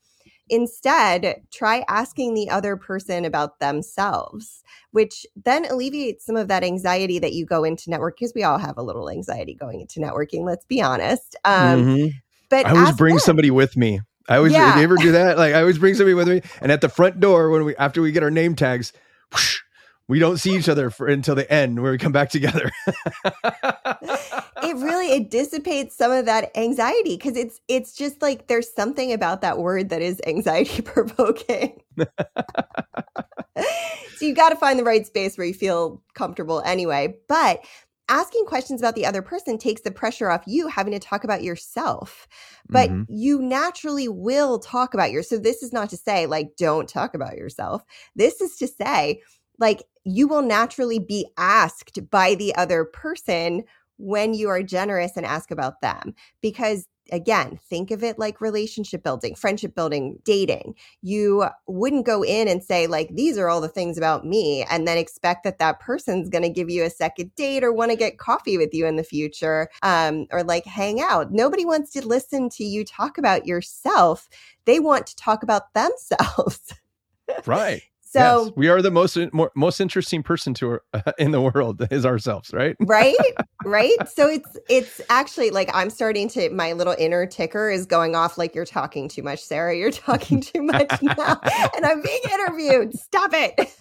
Instead, 0.51 1.43
try 1.51 1.85
asking 1.89 2.35
the 2.35 2.51
other 2.51 2.77
person 2.77 3.25
about 3.25 3.61
themselves, 3.61 4.63
which 4.91 5.25
then 5.43 5.65
alleviates 5.65 6.27
some 6.27 6.37
of 6.37 6.49
that 6.49 6.63
anxiety 6.63 7.19
that 7.19 7.33
you 7.33 7.47
go 7.47 7.65
into 7.65 7.89
network 7.89 8.19
because 8.19 8.35
we 8.35 8.43
all 8.43 8.59
have 8.59 8.77
a 8.77 8.83
little 8.83 9.09
anxiety 9.09 9.55
going 9.55 9.81
into 9.81 10.01
networking. 10.01 10.45
Let's 10.45 10.67
be 10.67 10.83
honest. 10.83 11.35
Um, 11.47 11.85
mm-hmm. 11.85 12.07
But 12.51 12.67
I 12.67 12.71
always 12.73 12.95
bring 12.95 13.15
them. 13.15 13.21
somebody 13.21 13.51
with 13.51 13.75
me. 13.75 14.01
I 14.29 14.37
always 14.37 14.53
yeah. 14.53 14.73
do 14.73 14.79
you 14.79 14.85
ever 14.85 14.97
do 14.97 15.13
that? 15.13 15.37
Like 15.37 15.55
I 15.55 15.61
always 15.61 15.79
bring 15.79 15.95
somebody 15.95 16.15
with 16.15 16.29
me, 16.29 16.43
and 16.61 16.73
at 16.73 16.81
the 16.81 16.89
front 16.89 17.21
door 17.21 17.51
when 17.51 17.65
we 17.65 17.77
after 17.77 18.01
we 18.03 18.13
get 18.13 18.23
our 18.23 18.31
name 18.31 18.55
tags, 18.55 18.93
whoosh, 19.33 19.61
we 20.09 20.19
don't 20.19 20.39
see 20.39 20.55
each 20.57 20.69
other 20.69 20.91
for, 20.91 21.07
until 21.07 21.35
the 21.35 21.51
end 21.51 21.83
where 21.83 21.93
we 21.93 21.99
come 21.99 22.13
back 22.13 22.31
together. 22.31 22.71
it 24.63 24.77
really 24.77 25.13
it 25.13 25.31
dissipates 25.31 25.97
some 25.97 26.11
of 26.11 26.27
that 26.27 26.57
anxiety 26.57 27.17
because 27.17 27.37
it's 27.37 27.61
it's 27.69 27.95
just 27.95 28.21
like 28.23 28.47
there's 28.47 28.73
something 28.73 29.13
about 29.13 29.41
that 29.41 29.59
word 29.59 29.89
that 29.91 30.03
is 30.03 30.21
anxiety 30.27 30.83
provoking. 30.83 31.81
so 31.99 32.07
you've 34.21 34.37
got 34.37 34.51
to 34.51 34.57
find 34.57 34.79
the 34.79 34.85
right 34.85 35.07
space 35.07 35.39
where 35.39 35.47
you 35.47 35.55
feel 35.55 36.03
comfortable 36.15 36.61
anyway. 36.63 37.15
But 37.29 37.65
asking 38.09 38.45
questions 38.45 38.81
about 38.81 38.95
the 38.95 39.07
other 39.07 39.23
person 39.23 39.57
takes 39.57 39.83
the 39.83 39.91
pressure 39.91 40.31
off 40.31 40.43
you 40.47 40.69
having 40.69 40.93
to 40.93 40.99
talk 40.99 41.25
about 41.25 41.43
yourself 41.43 42.29
but 42.69 42.91
mm-hmm. 42.91 43.03
you 43.09 43.41
naturally 43.41 44.09
will 44.09 44.59
talk 44.59 44.95
about 44.95 45.11
your 45.11 45.23
so 45.23 45.39
this 45.39 45.63
is 45.63 45.73
not 45.73 45.89
to 45.89 45.97
say 45.97 46.27
like 46.27 46.55
don't 46.57 46.89
talk 46.89 47.15
about 47.15 47.37
yourself 47.37 47.83
this 48.15 48.41
is 48.41 48.57
to 48.57 48.67
say 48.67 49.21
like 49.59 49.83
you 50.05 50.29
will 50.29 50.43
naturally 50.43 50.99
be 50.99 51.27
asked 51.39 51.99
by 52.11 52.35
the 52.35 52.55
other 52.57 52.85
person 52.85 53.65
when 53.97 54.35
you 54.35 54.49
are 54.49 54.63
generous 54.63 55.17
and 55.17 55.25
ask 55.25 55.51
about 55.51 55.81
them 55.81 56.15
because 56.43 56.87
again 57.13 57.59
think 57.69 57.91
of 57.91 58.03
it 58.03 58.19
like 58.19 58.41
relationship 58.41 59.03
building 59.03 59.35
friendship 59.35 59.75
building 59.75 60.19
dating. 60.25 60.75
You 61.03 61.47
wouldn't 61.67 62.07
go 62.07 62.23
in 62.25 62.49
and 62.49 62.63
say 62.63 62.87
like 62.87 63.15
these 63.15 63.39
are 63.39 63.49
all 63.49 63.61
the 63.61 63.69
things 63.69 63.99
about 63.99 64.27
me 64.27 64.65
and 64.71 64.87
then 64.87 64.99
expect 64.99 65.45
that 65.45 65.59
that 65.59 65.81
person's 65.81 66.29
going 66.29 66.43
to 66.43 66.49
give 66.49 66.71
you 66.71 66.85
a 66.85 66.91
second 66.91 67.35
date 67.35 67.65
or 67.65 67.73
want 67.73 67.91
to 67.91 67.97
get 67.97 68.19
coffee 68.19 68.57
with 68.57 68.73
you 68.73 68.87
in 68.87 68.97
the 68.97 69.05
future 69.05 69.69
um, 69.83 70.27
or 70.31 70.43
like 70.43 70.65
hang 70.65 71.01
out. 71.01 71.33
Nobody 71.33 71.65
wants 71.65 71.91
to 71.93 72.07
listen 72.07 72.49
to 72.51 72.65
you 72.65 72.85
talk 72.85 73.19
about 73.19 73.47
yourself. 73.47 74.29
They 74.65 74.81
want 74.81 75.07
to 75.09 75.17
talk 75.17 75.43
about 75.43 75.75
themselves. 75.75 76.75
Right 77.47 77.83
so 78.15 78.45
yes, 78.45 78.53
we 78.55 78.69
are 78.69 78.81
the 78.81 78.93
most 78.93 79.19
more, 79.33 79.51
most 79.57 79.81
interesting 79.81 80.23
person 80.23 80.55
to 80.55 80.79
uh, 80.93 81.13
in 81.19 81.33
the 81.33 81.41
world 81.41 81.85
is 81.91 82.07
ourselves, 82.07 82.53
right? 82.53 82.77
right, 82.81 83.17
right. 83.65 83.97
So 84.09 84.29
it's 84.29 84.57
it's 84.69 85.01
actually 85.11 85.51
like 85.51 85.69
I'm 85.75 85.91
starting 85.91 86.29
to 86.31 86.49
my 86.51 86.75
little 86.75 86.95
inner 86.97 87.27
ticker 87.27 87.69
is 87.71 87.87
going 87.87 88.15
off 88.15 88.39
like 88.39 88.55
you're 88.55 88.65
talking 88.65 89.09
too 89.09 89.25
much, 89.25 89.43
Sara. 89.43 89.77
You're 89.77 89.91
talking 89.91 90.41
too 90.41 90.63
much 90.63 90.91
now, 91.03 91.41
and 91.77 91.85
I'm 91.85 92.03
being 92.03 92.21
interviewed. 92.33 92.97
Stop 92.97 93.33
it. 93.35 93.75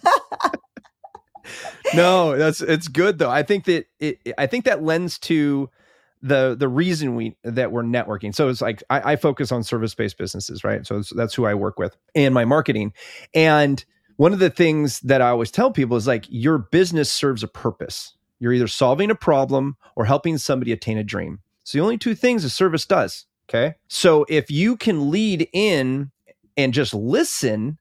no, 1.93 2.35
that's 2.35 2.61
it's 2.61 2.87
good 2.87 3.19
though. 3.19 3.29
I 3.29 3.43
think 3.43 3.65
that 3.65 3.85
it. 3.99 4.33
I 4.35 4.47
think 4.47 4.65
that 4.65 4.81
lends 4.81 5.19
to 5.19 5.69
the 6.23 6.55
the 6.57 6.67
reason 6.67 7.15
we 7.15 7.35
that 7.43 7.73
we're 7.73 7.83
networking 7.83 8.33
so 8.33 8.47
it's 8.47 8.61
like 8.61 8.81
i, 8.89 9.11
I 9.11 9.15
focus 9.17 9.51
on 9.51 9.61
service 9.61 9.93
based 9.93 10.17
businesses 10.17 10.63
right 10.63 10.87
so 10.87 11.03
that's 11.17 11.33
who 11.33 11.43
i 11.43 11.53
work 11.53 11.77
with 11.77 11.97
and 12.15 12.33
my 12.33 12.45
marketing 12.45 12.93
and 13.33 13.83
one 14.17 14.33
of 14.33 14.39
the 14.39 14.49
things 14.49 14.99
that 15.01 15.21
I 15.21 15.29
always 15.29 15.51
tell 15.51 15.71
people 15.71 15.97
is 15.97 16.07
like 16.07 16.25
your 16.29 16.57
business 16.57 17.11
serves 17.11 17.43
a 17.43 17.47
purpose. 17.47 18.15
You're 18.39 18.53
either 18.53 18.67
solving 18.67 19.09
a 19.09 19.15
problem 19.15 19.77
or 19.95 20.05
helping 20.05 20.37
somebody 20.37 20.71
attain 20.71 20.97
a 20.97 21.03
dream. 21.03 21.39
So 21.63 21.77
the 21.77 21.83
only 21.83 21.97
two 21.97 22.15
things 22.15 22.43
a 22.43 22.49
service 22.49 22.85
does. 22.85 23.25
Okay. 23.49 23.75
So 23.87 24.25
if 24.29 24.49
you 24.51 24.77
can 24.77 25.11
lead 25.11 25.47
in 25.53 26.11
and 26.57 26.73
just 26.73 26.93
listen 26.93 27.77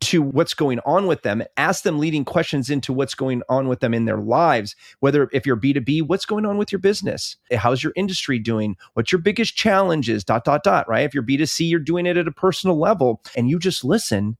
to 0.00 0.22
what's 0.22 0.54
going 0.54 0.80
on 0.86 1.06
with 1.06 1.22
them, 1.22 1.42
ask 1.56 1.82
them 1.82 1.98
leading 1.98 2.24
questions 2.24 2.70
into 2.70 2.92
what's 2.92 3.14
going 3.14 3.42
on 3.48 3.68
with 3.68 3.80
them 3.80 3.92
in 3.92 4.06
their 4.06 4.18
lives, 4.18 4.74
whether 5.00 5.28
if 5.32 5.44
you're 5.44 5.58
B2B, 5.58 6.06
what's 6.06 6.24
going 6.24 6.46
on 6.46 6.56
with 6.56 6.72
your 6.72 6.78
business? 6.78 7.36
How's 7.52 7.82
your 7.82 7.92
industry 7.96 8.38
doing? 8.38 8.76
What's 8.94 9.12
your 9.12 9.20
biggest 9.20 9.56
challenges? 9.56 10.24
Dot, 10.24 10.44
dot, 10.44 10.64
dot, 10.64 10.88
right? 10.88 11.04
If 11.04 11.12
you're 11.12 11.22
B2C, 11.22 11.68
you're 11.68 11.80
doing 11.80 12.06
it 12.06 12.16
at 12.16 12.26
a 12.26 12.32
personal 12.32 12.78
level 12.78 13.20
and 13.36 13.50
you 13.50 13.58
just 13.58 13.84
listen 13.84 14.38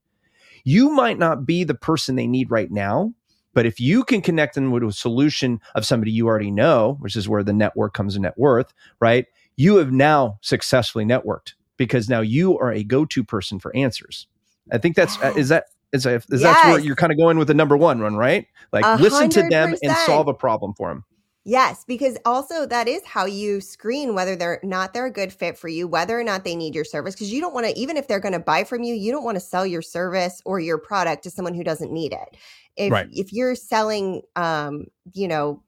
you 0.65 0.91
might 0.91 1.19
not 1.19 1.47
be 1.47 1.65
the 1.65 1.75
person 1.75 2.17
they 2.17 2.27
need 2.27 2.51
right 2.51 2.71
now, 2.71 3.13
but 3.53 3.67
if 3.67 3.81
you 3.81 4.05
can 4.05 4.21
connect 4.21 4.55
them 4.55 4.71
with 4.71 4.83
a 4.83 4.93
solution 4.93 5.61
of 5.75 5.85
somebody 5.85 6.13
you 6.13 6.27
already 6.27 6.51
know, 6.51 6.97
which 7.01 7.17
is 7.17 7.29
where 7.29 7.43
the 7.43 7.53
network 7.53 7.95
comes 7.95 8.17
in 8.17 8.23
net 8.23 8.39
worth, 8.39 8.73
right? 9.01 9.27
You 9.57 9.77
have 9.77 9.93
now 9.93 10.39
successfully 10.41 11.05
networked 11.05 11.55
because 11.77 12.09
now 12.09 12.21
you 12.21 12.59
are 12.59 12.73
a 12.73 12.85
go-to 12.85 13.25
person 13.25 13.59
for 13.59 13.75
answers. 13.75 14.27
I 14.73 14.79
think 14.79 14.97
that's 14.97 15.21
uh, 15.21 15.33
is 15.37 15.49
that 15.49 15.67
is, 15.93 16.05
that, 16.05 16.25
is 16.31 16.41
yes. 16.41 16.43
that's 16.43 16.65
where 16.67 16.79
you're 16.79 16.97
kind 16.97 17.11
of 17.11 17.19
going 17.19 17.39
with 17.39 17.49
the 17.49 17.55
number 17.55 17.77
one 17.77 18.01
run, 18.01 18.17
right? 18.17 18.47
Like 18.73 18.85
100%. 18.85 19.01
listen 19.01 19.31
to 19.31 19.49
them 19.49 19.75
and 19.83 19.97
solve 20.07 20.29
a 20.29 20.35
problem 20.35 20.75
for 20.75 20.89
them. 20.91 21.05
Yes, 21.45 21.85
because 21.87 22.19
also 22.27 22.67
that 22.67 22.87
is 22.87 23.03
how 23.05 23.25
you 23.25 23.63
screen 23.63 24.15
whether 24.15 24.37
they're 24.37 24.61
not 24.63 24.93
they're 24.93 25.07
a 25.07 25.11
good 25.11 25.33
fit 25.33 25.57
for 25.57 25.69
you, 25.69 25.89
whether 25.89 26.19
or 26.19 26.25
not 26.25 26.45
they 26.45 26.55
need 26.55 26.75
your 26.75 26.85
service. 26.85 27.15
Because 27.15 27.33
you 27.33 27.41
don't 27.41 27.55
want 27.55 27.67
to, 27.67 27.79
even 27.79 27.97
if 27.97 28.07
they're 28.07 28.21
going 28.21 28.35
to 28.35 28.39
buy 28.41 28.63
from 28.63 28.83
you, 28.83 28.95
you 28.95 29.11
don't 29.11 29.25
want 29.25 29.37
to 29.37 29.41
sell 29.41 29.67
your 29.67 29.81
service 29.81 30.43
or 30.45 30.61
your 30.61 30.77
product 30.77 31.23
to 31.25 31.31
someone 31.31 31.55
who 31.55 31.65
doesn't 31.65 31.93
need 31.93 32.13
it. 32.13 32.37
If 32.77 32.93
right. 32.93 33.09
if 33.11 33.33
you're 33.33 33.55
selling, 33.55 34.21
um, 34.37 34.85
you 35.15 35.29
know, 35.29 35.63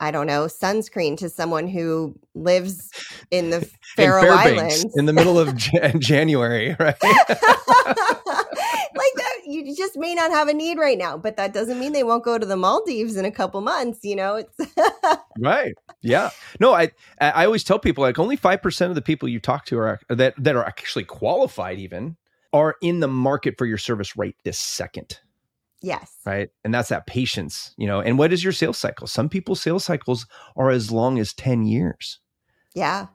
I 0.00 0.10
don't 0.10 0.26
know, 0.26 0.46
sunscreen 0.46 1.16
to 1.18 1.28
someone 1.28 1.68
who 1.68 2.18
lives 2.34 2.90
in 3.30 3.50
the 3.50 3.68
Faroe 3.96 4.24
in 4.24 4.30
Islands 4.32 4.96
in 4.96 5.06
the 5.06 5.12
middle 5.12 5.38
of 5.38 5.56
January, 5.56 6.74
right? 6.80 6.96
like 8.96 9.12
that 9.16 9.40
you 9.46 9.74
just 9.74 9.96
may 9.96 10.14
not 10.14 10.30
have 10.30 10.48
a 10.48 10.54
need 10.54 10.78
right 10.78 10.98
now 10.98 11.16
but 11.16 11.36
that 11.36 11.52
doesn't 11.52 11.78
mean 11.78 11.92
they 11.92 12.02
won't 12.02 12.24
go 12.24 12.38
to 12.38 12.46
the 12.46 12.56
maldives 12.56 13.16
in 13.16 13.24
a 13.24 13.30
couple 13.30 13.60
months 13.60 14.00
you 14.02 14.16
know 14.16 14.36
it's 14.36 14.74
right 15.38 15.74
yeah 16.02 16.30
no 16.60 16.72
i 16.72 16.90
i 17.20 17.44
always 17.44 17.64
tell 17.64 17.78
people 17.78 18.02
like 18.02 18.18
only 18.18 18.36
5% 18.36 18.88
of 18.88 18.94
the 18.94 19.02
people 19.02 19.28
you 19.28 19.40
talk 19.40 19.64
to 19.66 19.78
are 19.78 20.00
that 20.08 20.34
that 20.38 20.56
are 20.56 20.64
actually 20.64 21.04
qualified 21.04 21.78
even 21.78 22.16
are 22.52 22.76
in 22.80 23.00
the 23.00 23.08
market 23.08 23.56
for 23.58 23.66
your 23.66 23.78
service 23.78 24.16
right 24.16 24.36
this 24.44 24.58
second 24.58 25.18
Yes. 25.84 26.16
Right. 26.24 26.48
And 26.64 26.72
that's 26.72 26.88
that 26.88 27.06
patience, 27.06 27.74
you 27.76 27.86
know. 27.86 28.00
And 28.00 28.18
what 28.18 28.32
is 28.32 28.42
your 28.42 28.54
sales 28.54 28.78
cycle? 28.78 29.06
Some 29.06 29.28
people's 29.28 29.60
sales 29.60 29.84
cycles 29.84 30.26
are 30.56 30.70
as 30.70 30.90
long 30.90 31.18
as 31.18 31.34
10 31.34 31.64
years. 31.64 32.20
Yeah. 32.74 33.08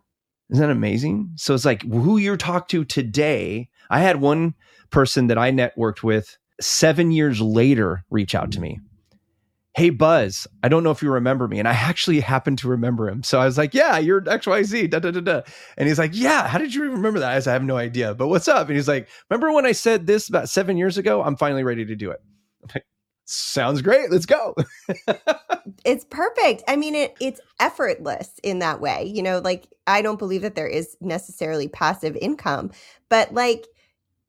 Isn't 0.52 0.68
that 0.68 0.72
amazing? 0.72 1.32
So 1.36 1.56
it's 1.56 1.66
like 1.66 1.82
who 1.82 2.18
you 2.18 2.38
talk 2.38 2.68
to 2.70 2.86
today. 2.86 3.70
I 3.90 4.00
had 4.00 4.22
one 4.22 4.54
person 4.92 5.28
that 5.28 5.38
I 5.38 5.52
networked 5.52 6.04
with 6.04 6.38
seven 6.62 7.12
years 7.12 7.42
later 7.42 8.04
reach 8.10 8.36
out 8.36 8.52
to 8.52 8.60
me. 8.60 8.80
Hey 9.76 9.92
Buzz, 9.92 10.48
I 10.64 10.68
don't 10.68 10.84
know 10.84 10.92
if 10.92 11.02
you 11.02 11.12
remember 11.12 11.48
me. 11.48 11.60
And 11.60 11.68
I 11.68 11.74
actually 11.74 12.20
happened 12.20 12.58
to 12.60 12.68
remember 12.68 13.08
him. 13.08 13.24
So 13.24 13.40
I 13.40 13.46
was 13.46 13.58
like, 13.58 13.74
Yeah, 13.74 13.98
you're 13.98 14.22
XYZ. 14.22 14.90
Da, 14.90 15.00
da, 15.00 15.12
da, 15.12 15.22
da. 15.22 15.42
And 15.78 15.88
he's 15.88 16.00
like, 16.00 16.12
Yeah, 16.14 16.48
how 16.48 16.58
did 16.58 16.74
you 16.74 16.92
remember 16.92 17.20
that? 17.20 17.32
I 17.32 17.40
said, 17.40 17.52
I 17.52 17.54
have 17.54 17.64
no 17.64 17.78
idea. 17.78 18.14
But 18.14 18.28
what's 18.28 18.48
up? 18.48 18.68
And 18.68 18.76
he's 18.76 18.88
like, 18.88 19.08
Remember 19.30 19.54
when 19.54 19.66
I 19.66 19.72
said 19.72 20.08
this 20.08 20.28
about 20.28 20.50
seven 20.50 20.76
years 20.76 20.98
ago? 20.98 21.24
I'm 21.24 21.38
finally 21.38 21.64
ready 21.64 21.86
to 21.86 21.96
do 21.96 22.12
it. 22.12 22.22
Like, 22.74 22.86
Sounds 23.32 23.84
great. 23.84 24.10
Let's 24.10 24.26
go. 24.26 24.56
it's 25.86 26.04
perfect. 26.06 26.64
I 26.68 26.76
mean, 26.76 26.96
it 26.96 27.16
it's 27.22 27.40
effortless 27.60 28.32
in 28.42 28.58
that 28.58 28.82
way. 28.82 29.04
You 29.06 29.22
know, 29.22 29.38
like 29.38 29.68
I 29.86 30.02
don't 30.02 30.18
believe 30.18 30.42
that 30.42 30.56
there 30.56 30.68
is 30.68 30.98
necessarily 31.00 31.68
passive 31.68 32.16
income, 32.16 32.72
but 33.08 33.32
like 33.32 33.68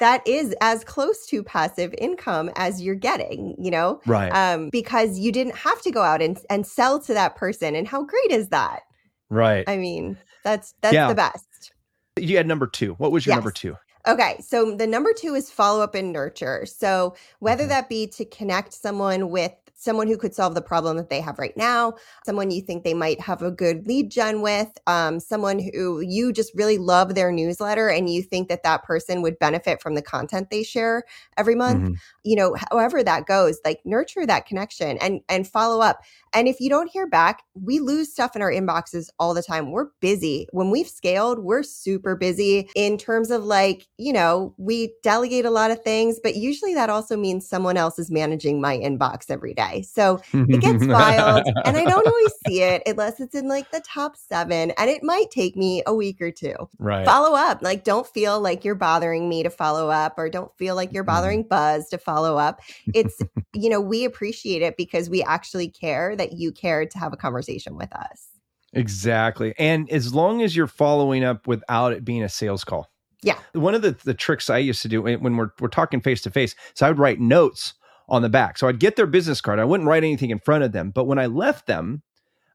that 0.01 0.27
is 0.27 0.55
as 0.61 0.83
close 0.85 1.27
to 1.27 1.43
passive 1.43 1.95
income 1.99 2.51
as 2.57 2.83
you're 2.83 2.95
getting, 2.95 3.55
you 3.59 3.71
know? 3.71 4.01
Right. 4.07 4.31
Um, 4.31 4.69
because 4.71 5.19
you 5.19 5.31
didn't 5.31 5.57
have 5.57 5.81
to 5.83 5.91
go 5.91 6.03
out 6.03 6.21
and, 6.21 6.39
and 6.51 6.67
sell 6.67 6.99
to 7.01 7.15
that 7.15 7.37
person. 7.37 7.75
And 7.77 7.87
how 7.87 8.03
great 8.03 8.31
is 8.31 8.49
that? 8.49 8.81
Right. 9.29 9.65
I 9.69 9.77
mean, 9.77 10.19
that's 10.43 10.75
that's 10.81 10.95
Yeah. 10.95 11.09
the 11.09 11.15
best. 11.15 11.73
You 12.19 12.37
had 12.37 12.49
number 12.49 12.67
two. 12.67 12.95
What 12.95 13.13
was 13.13 13.25
your 13.25 13.33
Yes. 13.35 13.37
number 13.39 13.53
two? 13.53 13.77
Okay, 14.09 14.39
so 14.41 14.75
the 14.75 14.87
number 14.87 15.13
two 15.13 15.35
is 15.35 15.51
follow 15.51 15.83
up 15.83 15.95
and 15.95 16.11
nurture. 16.11 16.65
So 16.65 17.15
whether 17.41 17.67
that 17.67 17.89
be 17.91 18.07
to 18.09 18.25
connect 18.25 18.73
someone 18.73 19.29
with 19.29 19.53
someone 19.81 20.07
who 20.07 20.17
could 20.19 20.35
solve 20.35 20.55
the 20.55 20.63
problem 20.63 20.97
that 20.99 21.09
they 21.09 21.21
have 21.21 21.39
right 21.39 21.57
now, 21.57 21.95
someone 22.27 22.51
you 22.51 22.61
think 22.61 22.85
they 22.85 22.95
might 22.95 23.19
have 23.21 23.41
a 23.43 23.51
good 23.51 23.87
lead 23.87 24.11
gen 24.11 24.43
with, 24.43 24.69
um, 24.87 25.19
someone 25.19 25.59
who 25.59 26.01
you 26.01 26.33
just 26.33 26.53
really 26.55 26.79
love 26.79 27.15
their 27.15 27.33
newsletter 27.33 27.89
and 27.89 28.11
you 28.11 28.23
think 28.23 28.49
that 28.49 28.63
that 28.63 28.85
person 28.85 29.23
would 29.23 29.39
benefit 29.39 29.81
from 29.81 29.95
the 29.95 30.03
content 30.03 30.51
they 30.51 30.63
share 30.63 31.03
every 31.37 31.55
month. 31.55 31.85
Mhm. 31.85 31.95
You 32.25 32.37
know, 32.37 32.55
however 32.71 33.03
that 33.03 33.27
goes, 33.27 33.59
like 33.65 33.81
nurture 33.85 34.27
that 34.27 34.47
connection 34.47 34.99
and 34.99 35.21
and 35.29 35.47
follow 35.49 35.81
up. 35.81 36.01
And 36.33 36.47
if 36.47 36.61
you 36.61 36.69
don't 36.69 36.91
hear 36.91 37.07
back, 37.07 37.43
we 37.55 37.81
lose 37.81 38.13
stuff 38.13 38.37
in 38.37 38.43
our 38.43 38.51
inboxes 38.53 39.09
all 39.19 39.35
the 39.35 39.43
time. 39.43 39.73
We're 39.73 39.89
busy. 40.01 40.47
When 40.53 40.71
we've 40.71 40.89
scaled, 40.89 41.41
we're 41.41 41.63
super 41.63 42.15
busy 42.15 42.69
in 42.77 42.99
terms 42.99 43.31
of 43.31 43.45
like, 43.45 43.89
you 43.99 44.13
know, 44.13 44.55
we 44.59 44.93
delegate 45.03 45.45
a 45.45 45.51
lot 45.51 45.71
of 45.71 45.83
things, 45.83 46.21
but 46.23 46.37
usually 46.37 46.75
that 46.75 46.91
also 46.91 47.17
means 47.17 47.49
someone 47.49 47.77
else 47.77 47.99
is 47.99 48.11
managing 48.11 48.61
my 48.61 48.77
inbox 48.77 49.31
every 49.31 49.55
day. 49.55 49.70
So 49.83 50.21
it 50.33 50.61
gets 50.61 50.85
filed 50.87 51.47
and 51.65 51.77
I 51.77 51.85
don't 51.85 52.07
always 52.07 52.33
see 52.47 52.63
it 52.63 52.83
unless 52.87 53.21
it's 53.21 53.35
in 53.35 53.49
like 53.49 53.71
the 53.71 53.81
top 53.81 54.17
seven. 54.17 54.73
And 54.73 54.91
it 54.91 55.03
might 55.03 55.31
take 55.31 55.57
me 55.57 55.83
a 55.87 55.95
week 55.95 56.21
or 56.21 56.31
two. 56.31 56.55
right. 56.79 57.05
Follow 57.07 57.37
up. 57.37 57.63
Like, 57.63 57.85
don't 57.85 58.07
feel 58.07 58.41
like 58.41 58.65
you're 58.65 58.75
bothering 58.75 59.29
me 59.29 59.43
to 59.43 59.51
follow 59.51 59.89
up 59.91 60.15
or 60.19 60.29
don't 60.29 60.55
feel 60.57 60.75
like 60.75 60.93
you're 60.93 61.05
Mhm. 61.05 61.07
bothering 61.09 61.43
Buzz 61.45 61.89
to 61.91 61.99
follow 61.99 62.37
up. 62.37 62.61
It's, 62.95 63.19
you 63.55 63.69
know, 63.71 63.81
we 63.81 64.05
appreciate 64.05 64.63
it 64.63 64.77
because 64.77 65.09
we 65.09 65.23
actually 65.23 65.69
care 65.69 66.15
that 66.17 66.33
you 66.33 66.53
cared 66.53 66.91
to 66.93 66.99
have 66.99 67.13
a 67.13 67.17
conversation 67.17 67.77
with 67.77 67.93
us. 67.95 68.29
Exactly. 68.73 69.55
And 69.59 69.91
as 69.91 70.15
long 70.15 70.43
as 70.43 70.55
you're 70.55 70.67
following 70.67 71.25
up 71.25 71.47
without 71.47 71.93
it 71.93 72.05
being 72.05 72.23
a 72.23 72.29
sales 72.29 72.65
call. 72.65 72.89
Yeah. 73.23 73.37
One 73.53 73.75
of 73.75 73.83
the, 73.83 73.93
the 74.05 74.15
tricks 74.15 74.49
I 74.49 74.59
used 74.59 74.81
to 74.83 74.89
do 74.89 75.03
when 75.03 75.21
when 75.23 75.37
we're, 75.37 75.51
we're 75.61 75.69
talking 75.69 76.01
face 76.01 76.23
to 76.23 76.31
face, 76.31 76.55
so 76.75 76.87
I 76.87 76.91
would 76.91 76.99
write 76.99 77.21
notes 77.21 77.75
on 78.11 78.23
the 78.23 78.29
back. 78.29 78.59
So 78.59 78.69
I'd 78.69 78.81
get 78.81 78.97
their 78.97 79.07
business 79.07 79.41
card. 79.41 79.59
I 79.59 79.65
wouldn't 79.65 79.89
write 79.89 80.05
anything 80.05 80.31
in 80.31 80.41
front 80.41 80.65
of 80.65 80.73
them. 80.73 80.91
But 80.91 81.05
when 81.05 81.19
I 81.19 81.27
left 81.27 81.67
them, 81.67 82.03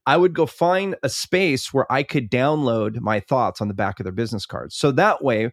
I 0.06 0.18
would 0.18 0.34
go 0.34 0.46
find 0.46 0.96
a 1.02 1.10
space 1.10 1.74
where 1.74 1.92
I 1.92 2.04
could 2.04 2.30
download 2.30 3.00
my 3.00 3.20
thoughts 3.20 3.62
on 3.62 3.68
the 3.68 3.74
back 3.74 4.00
of 4.00 4.04
their 4.04 4.14
business 4.14 4.46
cards. 4.46 4.76
So 4.76 4.92
that 4.92 5.24
way, 5.24 5.52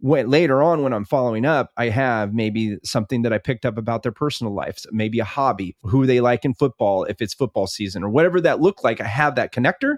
when 0.00 0.28
later 0.28 0.62
on 0.62 0.82
when 0.82 0.92
I'm 0.92 1.06
following 1.06 1.46
up, 1.46 1.70
I 1.78 1.88
have 1.88 2.34
maybe 2.34 2.76
something 2.84 3.22
that 3.22 3.32
I 3.32 3.38
picked 3.38 3.64
up 3.64 3.78
about 3.78 4.02
their 4.02 4.12
personal 4.12 4.52
lives, 4.52 4.86
maybe 4.92 5.20
a 5.20 5.24
hobby, 5.24 5.76
who 5.82 6.04
they 6.04 6.20
like 6.20 6.44
in 6.44 6.52
football, 6.52 7.04
if 7.04 7.22
it's 7.22 7.32
football 7.32 7.66
season 7.66 8.04
or 8.04 8.10
whatever 8.10 8.40
that 8.42 8.60
looked 8.60 8.84
like. 8.84 9.00
I 9.00 9.06
have 9.06 9.36
that 9.36 9.54
connector, 9.54 9.96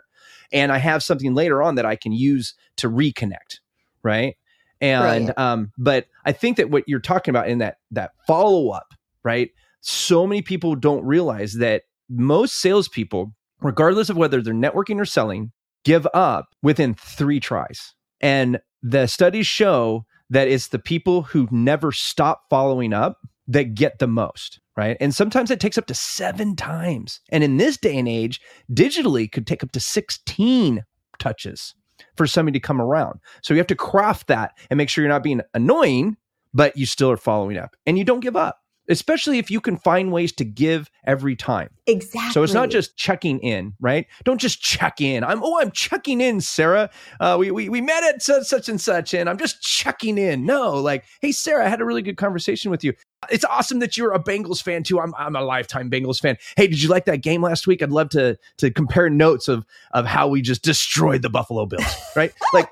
and 0.53 0.71
I 0.71 0.79
have 0.79 1.03
something 1.03 1.35
later 1.35 1.61
on 1.61 1.75
that 1.75 1.87
I 1.87 1.97
can 1.97 2.13
use 2.13 2.55
to 2.77 2.89
reconnect, 2.89 3.59
right? 4.05 4.37
And 4.81 5.27
Brilliant. 5.27 5.39
um, 5.39 5.73
but 5.77 6.07
I 6.25 6.33
think 6.33 6.59
that 6.59 6.71
what 6.71 6.85
you're 6.87 7.01
talking 7.01 7.33
about 7.33 7.49
in 7.49 7.59
that 7.59 7.79
that 7.91 8.13
follow 8.27 8.69
up, 8.69 8.95
right? 9.27 9.51
So 9.81 10.27
many 10.27 10.41
people 10.41 10.77
don't 10.77 11.05
realize 11.05 11.55
that 11.55 11.83
most 12.09 12.61
salespeople, 12.61 13.35
regardless 13.61 14.09
of 14.09 14.17
whether 14.17 14.41
they're 14.41 14.55
networking 14.55 15.01
or 15.01 15.05
selling, 15.05 15.51
give 15.85 16.07
up 16.15 16.47
within 16.63 16.95
three 16.95 17.41
tries. 17.41 17.93
And 18.21 18.61
the 18.83 19.09
studies 19.09 19.47
show 19.47 20.07
that 20.31 20.49
it's 20.49 20.69
the 20.69 20.79
people 20.79 21.23
who 21.23 21.49
never 21.51 21.91
stop 21.91 22.43
following 22.49 22.93
up 22.93 23.19
that 23.49 23.75
get 23.75 23.99
the 23.99 24.07
most, 24.07 24.61
right? 24.77 24.97
And 25.01 25.15
sometimes 25.15 25.51
it 25.51 25.61
takes 25.61 25.79
up 25.79 25.87
to 25.87 25.95
seven 25.95 26.57
times. 26.57 27.21
And 27.31 27.45
in 27.45 27.57
this 27.57 27.77
day 27.77 27.99
and 27.99 28.09
age, 28.09 28.41
digitally 28.73 29.31
could 29.31 29.47
take 29.47 29.63
up 29.63 29.73
to 29.73 29.81
16 29.81 30.85
touches 31.19 31.75
for 32.17 32.27
somebody 32.27 32.59
to 32.59 32.67
come 32.67 32.81
around. 32.81 33.21
So 33.43 33.55
you 33.55 33.59
have 33.59 33.67
to 33.69 33.75
craft 33.75 34.29
that 34.29 34.53
and 34.71 34.79
make 34.79 34.89
sure 34.89 35.03
you're 35.03 35.13
not 35.13 35.23
being 35.23 35.43
annoying, 35.55 36.17
but 36.53 36.77
you 36.77 36.87
still 36.87 37.11
are 37.11 37.17
following 37.17 37.59
up 37.59 37.77
and 37.87 37.99
you 37.99 38.05
don't 38.05 38.21
give 38.21 38.37
up, 38.37 38.59
especially 38.89 39.39
if 39.39 39.51
you 39.51 39.61
can 39.61 39.77
find 39.77 40.13
ways 40.13 40.33
to 40.33 40.45
give 40.45 40.91
every 41.05 41.37
time. 41.37 41.71
Exactly. 41.87 42.33
So 42.33 42.43
it's 42.43 42.53
not 42.53 42.71
just 42.71 42.97
checking 42.97 43.39
in, 43.41 43.75
right? 43.81 44.07
Don't 44.25 44.41
just 44.41 44.61
check 44.61 45.01
in. 45.01 45.23
I'm 45.25 45.43
oh, 45.43 45.61
I'm 45.61 45.71
checking 45.71 46.21
in, 46.21 46.41
Sara. 46.41 46.91
Uh, 47.21 47.37
we, 47.39 47.51
we 47.51 47.69
we 47.69 47.81
met 47.81 48.03
at 48.05 48.23
such, 48.23 48.45
such 48.47 48.69
and 48.69 48.81
such, 48.81 49.15
and 49.15 49.29
I'm 49.29 49.39
just 49.39 49.63
checking 49.63 50.19
in. 50.19 50.45
No, 50.47 50.75
like, 50.75 51.05
hey, 51.21 51.33
Sara, 51.33 51.65
I 51.65 51.69
had 51.69 51.81
a 51.81 51.85
really 51.85 52.03
good 52.03 52.17
conversation 52.17 52.71
with 52.71 52.83
you. 52.85 52.93
It's 53.31 53.45
awesome 53.45 53.79
that 53.81 53.97
you're 53.97 54.13
a 54.13 54.23
Bengals 54.23 54.63
fan 54.63 54.83
too. 54.83 55.01
I'm 55.01 55.15
I'm 55.17 55.37
a 55.37 55.43
lifetime 55.43 55.91
Bengals 55.91 56.21
fan. 56.21 56.37
Hey, 56.57 56.67
did 56.67 56.83
you 56.83 56.89
like 56.89 57.05
that 57.07 57.19
game 57.23 57.43
last 57.43 57.67
week? 57.67 57.83
I'd 57.83 57.91
love 57.91 58.09
to 58.11 58.39
to 58.59 58.71
compare 58.71 59.09
notes 59.11 59.49
of 59.49 59.65
of 59.93 60.07
how 60.07 60.29
we 60.29 60.43
just 60.43 60.63
destroyed 60.63 61.23
the 61.23 61.31
Buffalo 61.31 61.67
Bills, 61.67 61.85
right? 62.15 62.33
Like. 62.53 62.69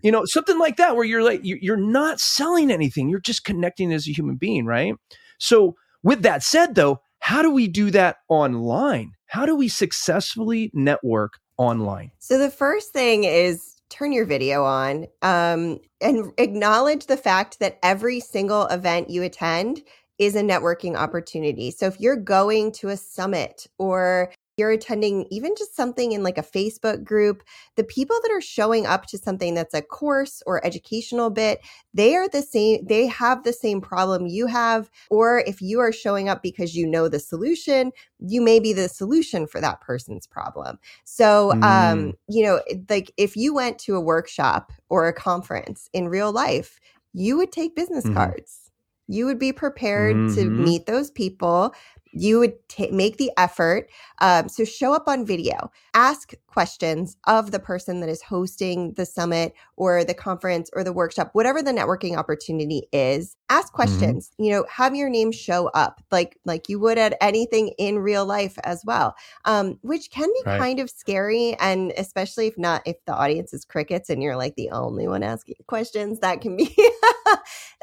You 0.00 0.12
know, 0.12 0.24
something 0.26 0.60
like 0.60 0.76
that, 0.76 0.94
where 0.94 1.04
you're 1.04 1.24
like, 1.24 1.44
you- 1.44 1.58
you're 1.60 1.76
not 1.76 2.20
selling 2.20 2.70
anything. 2.70 3.08
You're 3.08 3.18
just 3.18 3.42
connecting 3.42 3.92
as 3.92 4.06
a 4.06 4.12
human 4.12 4.36
being, 4.36 4.64
right? 4.64 4.94
So, 5.38 5.74
with 6.02 6.22
that 6.22 6.42
said, 6.42 6.74
though, 6.74 7.00
how 7.20 7.42
do 7.42 7.50
we 7.50 7.68
do 7.68 7.90
that 7.90 8.16
online? 8.28 9.12
How 9.26 9.46
do 9.46 9.54
we 9.56 9.68
successfully 9.68 10.70
network 10.72 11.34
online? 11.56 12.12
So 12.18 12.38
the 12.38 12.50
first 12.50 12.92
thing 12.92 13.24
is 13.24 13.74
turn 13.90 14.12
your 14.12 14.24
video 14.24 14.64
on 14.64 15.06
um, 15.22 15.78
and 16.00 16.32
acknowledge 16.38 17.06
the 17.06 17.16
fact 17.16 17.58
that 17.58 17.78
every 17.82 18.20
single 18.20 18.66
event 18.66 19.10
you 19.10 19.22
attend 19.22 19.82
is 20.18 20.34
a 20.34 20.42
networking 20.42 20.96
opportunity. 20.96 21.70
So 21.70 21.86
if 21.86 22.00
you're 22.00 22.16
going 22.16 22.72
to 22.72 22.88
a 22.88 22.96
summit 22.96 23.66
or 23.78 24.32
you're 24.58 24.70
attending 24.70 25.26
even 25.30 25.54
just 25.56 25.74
something 25.76 26.12
in 26.12 26.22
like 26.22 26.36
a 26.36 26.42
Facebook 26.42 27.04
group, 27.04 27.42
the 27.76 27.84
people 27.84 28.18
that 28.22 28.32
are 28.32 28.40
showing 28.40 28.86
up 28.86 29.06
to 29.06 29.18
something 29.18 29.54
that's 29.54 29.74
a 29.74 29.82
course 29.82 30.42
or 30.46 30.64
educational 30.66 31.30
bit, 31.30 31.60
they 31.94 32.16
are 32.16 32.28
the 32.28 32.42
same, 32.42 32.84
they 32.86 33.06
have 33.06 33.44
the 33.44 33.52
same 33.52 33.80
problem 33.80 34.26
you 34.26 34.46
have. 34.46 34.90
Or 35.10 35.40
if 35.46 35.62
you 35.62 35.80
are 35.80 35.92
showing 35.92 36.28
up 36.28 36.42
because 36.42 36.74
you 36.74 36.86
know 36.86 37.08
the 37.08 37.20
solution, 37.20 37.92
you 38.18 38.40
may 38.40 38.58
be 38.60 38.72
the 38.72 38.88
solution 38.88 39.46
for 39.46 39.60
that 39.60 39.80
person's 39.80 40.26
problem. 40.26 40.78
So, 41.04 41.52
um, 41.62 42.12
Mm. 42.12 42.16
you 42.28 42.42
know, 42.44 42.60
like 42.90 43.12
if 43.16 43.36
you 43.36 43.54
went 43.54 43.78
to 43.80 43.94
a 43.96 44.00
workshop 44.00 44.72
or 44.88 45.06
a 45.06 45.12
conference 45.12 45.88
in 45.92 46.08
real 46.08 46.32
life, 46.32 46.80
you 47.14 47.36
would 47.36 47.52
take 47.52 47.76
business 47.76 48.04
Mhm. 48.04 48.14
cards. 48.14 48.70
You 49.10 49.24
would 49.24 49.38
be 49.38 49.52
prepared 49.52 50.28
to 50.34 50.50
Mhm. 50.50 50.58
meet 50.58 50.86
those 50.86 51.10
people. 51.10 51.74
You 52.12 52.38
would 52.40 52.68
ta- 52.68 52.86
make 52.92 53.16
the 53.16 53.30
effort. 53.36 53.90
Um, 54.20 54.48
so 54.48 54.64
show 54.64 54.94
up 54.94 55.08
on 55.08 55.26
video. 55.26 55.70
Ask 55.94 56.34
questions 56.48 57.16
of 57.26 57.50
the 57.52 57.60
person 57.60 58.00
that 58.00 58.08
is 58.08 58.22
hosting 58.22 58.94
the 58.94 59.06
summit 59.06 59.54
or 59.76 60.02
the 60.04 60.14
conference 60.14 60.68
or 60.72 60.82
the 60.82 60.92
workshop, 60.92 61.30
whatever 61.34 61.62
the 61.62 61.70
networking 61.72 62.16
opportunity 62.16 62.82
is. 62.92 63.36
Ask 63.48 63.72
questions. 63.72 64.32
You 64.38 64.50
know, 64.50 64.64
have 64.70 64.96
your 64.96 65.08
name 65.08 65.30
show 65.32 65.68
up 65.68 66.02
like 66.10 66.38
like 66.44 66.68
you 66.68 66.80
would 66.80 66.98
at 66.98 67.16
anything 67.20 67.68
in 67.78 67.98
real 68.00 68.26
life 68.26 68.58
as 68.64 68.82
well 68.84 69.14
um, 69.44 69.78
which 69.82 70.10
can 70.10 70.28
be 70.28 70.42
Right. 70.46 70.58
kind 70.58 70.80
of 70.80 70.88
scary. 70.88 71.56
And 71.60 71.92
especially 71.96 72.46
if 72.46 72.56
not, 72.56 72.82
if 72.86 72.96
the 73.06 73.12
audience 73.14 73.52
is 73.52 73.64
crickets 73.64 74.08
and 74.08 74.22
you're 74.22 74.36
like 74.36 74.54
the 74.56 74.70
only 74.70 75.06
one 75.08 75.22
asking 75.22 75.56
questions, 75.66 76.20
that 76.20 76.40
can 76.40 76.56
be 76.56 76.74
that 77.26 77.42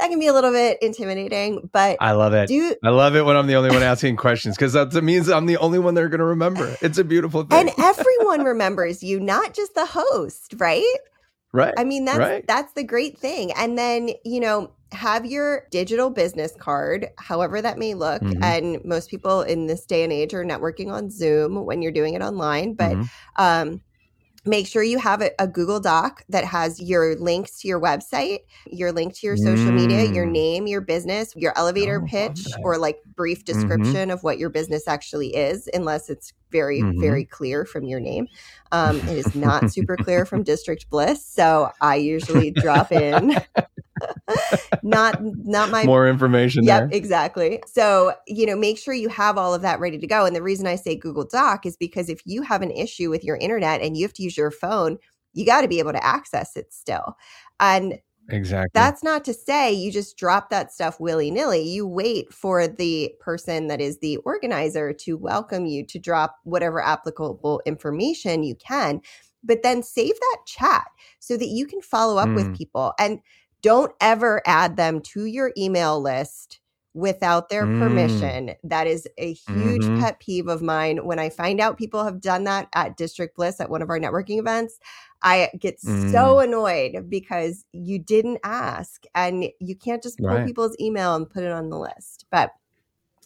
can 0.10 0.20
be 0.20 0.28
a 0.28 0.34
little 0.34 0.52
bit 0.52 0.78
intimidating. 0.82 1.70
But 1.72 1.98
I 2.00 2.14
love 2.14 2.34
it. 2.34 2.48
do 2.48 2.76
I 2.84 2.90
love 2.90 3.16
it 3.16 3.24
when 3.26 3.36
I'm 3.36 3.48
the 3.48 3.56
only 3.56 3.70
one 3.70 3.84
asking 3.84 4.16
questions 4.18 4.56
because 4.56 4.74
that 4.74 4.94
means 5.04 5.30
I'm 5.30 5.46
the 5.46 5.58
only 5.58 5.80
one 5.80 5.94
they're 5.94 6.10
going 6.10 6.20
to 6.20 6.26
remember. 6.26 6.76
It's 6.82 6.98
a 6.98 7.04
beautiful 7.04 7.44
thing. 7.44 7.60
and 7.60 7.72
everyone 7.78 8.44
remembers 8.46 8.65
you, 9.04 9.20
not 9.20 9.54
just 9.54 9.76
the 9.76 9.86
host, 9.86 10.56
right? 10.58 10.98
right. 11.54 11.74
I 11.78 11.84
mean, 11.84 12.06
that's 12.06 12.20
Right. 12.20 12.46
that's 12.48 12.74
the 12.74 12.84
great 12.84 13.18
thing. 13.18 13.52
And 13.54 13.78
then, 13.78 14.12
you 14.24 14.40
know, 14.40 14.72
have 14.92 15.26
your 15.26 15.68
digital 15.72 16.10
business 16.10 16.56
card, 16.58 17.08
however 17.18 17.62
that 17.62 17.78
may 17.78 17.94
look. 17.94 18.22
Mhm. 18.22 18.42
And 18.42 18.86
most 18.86 19.10
people 19.10 19.42
in 19.42 19.68
this 19.68 19.86
day 19.86 20.04
and 20.04 20.14
age 20.14 20.34
are 20.34 20.46
networking 20.46 20.92
on 20.92 21.10
Zoom 21.10 21.66
when 21.66 21.82
you're 21.82 21.92
doing 21.92 22.14
it 22.14 22.22
online. 22.22 22.76
But 22.76 22.94
Mhm. 22.94 23.10
um, 23.38 23.82
make 24.46 24.68
sure 24.68 24.84
you 24.84 25.00
have 25.00 25.22
a, 25.22 25.32
a 25.40 25.48
Google 25.48 25.80
Doc 25.80 26.24
that 26.30 26.46
has 26.46 26.80
your 26.80 27.16
links 27.16 27.60
to 27.62 27.68
your 27.68 27.80
website, 27.82 28.40
your 28.68 28.92
link 28.92 29.14
to 29.16 29.28
your 29.28 29.38
social 29.38 29.72
media, 29.74 30.04
your 30.04 30.26
Mm. 30.26 30.32
name, 30.32 30.68
your 30.68 30.82
business, 30.82 31.34
your 31.36 31.54
elevator 31.58 32.02
Oh, 32.02 32.06
pitch, 32.06 32.58
or 32.64 32.78
like 32.78 33.00
brief 33.16 33.44
Mhm. 33.46 33.46
description 33.46 34.12
of 34.12 34.24
what 34.24 34.38
your 34.38 34.50
business 34.50 34.88
actually 34.88 35.36
is, 35.36 35.68
unless 35.74 36.10
it's 36.10 36.34
very, 36.52 36.84
Mhm. 36.84 37.00
very 37.00 37.26
clear 37.26 37.66
from 37.66 37.86
your 37.86 38.00
name. 38.00 38.28
Um, 38.72 39.02
it 39.08 39.18
is 39.18 39.34
not 39.36 39.70
super 39.70 39.98
clear 39.98 40.26
from 40.26 40.44
District 40.44 40.90
Bliss. 40.90 41.26
So 41.26 41.72
I 41.82 41.96
usually 41.96 42.52
drop 42.52 42.92
in. 42.92 43.36
not 44.84 45.18
not 45.22 45.70
my 45.72 45.88
More 45.88 46.08
information 46.08 46.66
Yep, 46.66 46.88
there. 46.88 46.90
exactly. 46.92 47.62
So, 47.68 48.14
you 48.28 48.46
know, 48.46 48.56
make 48.56 48.78
sure 48.78 48.94
you 48.94 49.10
have 49.10 49.38
all 49.38 49.54
of 49.54 49.62
that 49.64 49.80
ready 49.80 49.98
to 50.00 50.08
go. 50.08 50.26
And 50.26 50.36
the 50.36 50.42
reason 50.44 50.68
I 50.68 50.76
say 50.76 50.96
Google 50.96 51.26
Doc 51.26 51.66
is 51.66 51.76
because 51.78 52.10
if 52.10 52.22
you 52.26 52.44
have 52.44 52.62
an 52.62 52.72
issue 52.72 53.10
with 53.10 53.24
your 53.26 53.38
internet 53.38 53.82
and 53.82 53.98
you 53.98 54.06
have 54.06 54.14
to 54.14 54.24
use 54.24 54.38
your 54.38 54.52
phone, 54.52 54.98
you 55.34 55.46
got 55.46 55.62
to 55.62 55.68
be 55.68 55.80
able 55.80 55.92
to 55.94 56.06
access 56.06 56.56
it 56.56 56.74
still. 56.74 57.16
And 57.60 58.00
Exactly. 58.30 58.70
that's 58.74 59.04
not 59.04 59.24
to 59.26 59.34
say 59.34 59.72
you 59.74 59.92
just 59.92 60.18
drop 60.18 60.50
that 60.50 60.72
stuff 60.74 61.00
willy 61.00 61.32
nilly. 61.32 61.62
You 61.62 61.88
wait 61.88 62.34
for 62.34 62.68
the 62.68 63.14
person 63.20 63.68
that 63.68 63.82
is 63.82 64.00
the 64.00 64.18
organizer 64.18 64.94
to 64.94 65.18
welcome 65.18 65.66
you 65.66 65.86
to 65.88 66.00
drop 66.00 66.38
whatever 66.44 66.82
applicable 66.82 67.62
information 67.66 68.44
you 68.44 68.56
can, 68.56 69.02
but 69.44 69.64
then 69.64 69.84
save 69.84 70.16
that 70.20 70.38
chat 70.46 70.86
so 71.20 71.38
that 71.38 71.48
you 71.48 71.66
can 71.66 71.82
follow 71.82 72.18
up 72.18 72.30
Mm. 72.30 72.36
with 72.36 72.54
people. 72.54 72.94
And 73.00 73.20
don't 73.66 73.92
ever 74.00 74.44
add 74.46 74.78
them 74.78 75.02
to 75.02 75.26
your 75.26 75.52
email 75.58 76.00
list 76.00 76.60
without 76.94 77.50
their 77.50 77.66
Mm. 77.66 77.80
permission. 77.80 78.52
That 78.64 78.86
is 78.86 79.08
a 79.18 79.34
huge 79.34 79.82
Mhm. 79.84 80.00
pet 80.00 80.20
peeve 80.20 80.48
of 80.48 80.62
mine. 80.62 81.04
When 81.06 81.18
I 81.18 81.30
find 81.30 81.60
out 81.60 81.76
people 81.78 82.04
have 82.04 82.22
done 82.22 82.44
that 82.46 82.68
at 82.76 82.96
District 82.96 83.36
Bliss 83.36 83.60
at 83.60 83.70
one 83.72 83.82
of 83.82 83.90
our 83.90 84.00
networking 84.00 84.38
events, 84.40 84.78
I 85.24 85.50
get 85.60 85.82
Mm. 85.82 86.12
so 86.12 86.40
annoyed 86.40 87.10
because 87.10 87.66
you 87.74 87.98
didn't 87.98 88.38
ask 88.44 89.04
and 89.16 89.46
you 89.60 89.76
can't 89.76 90.04
just 90.04 90.20
pull 90.20 90.28
Right. 90.28 90.46
people's 90.46 90.76
email 90.80 91.16
and 91.16 91.28
put 91.28 91.44
it 91.44 91.52
on 91.52 91.70
the 91.72 91.80
list. 91.80 92.28
But 92.32 92.52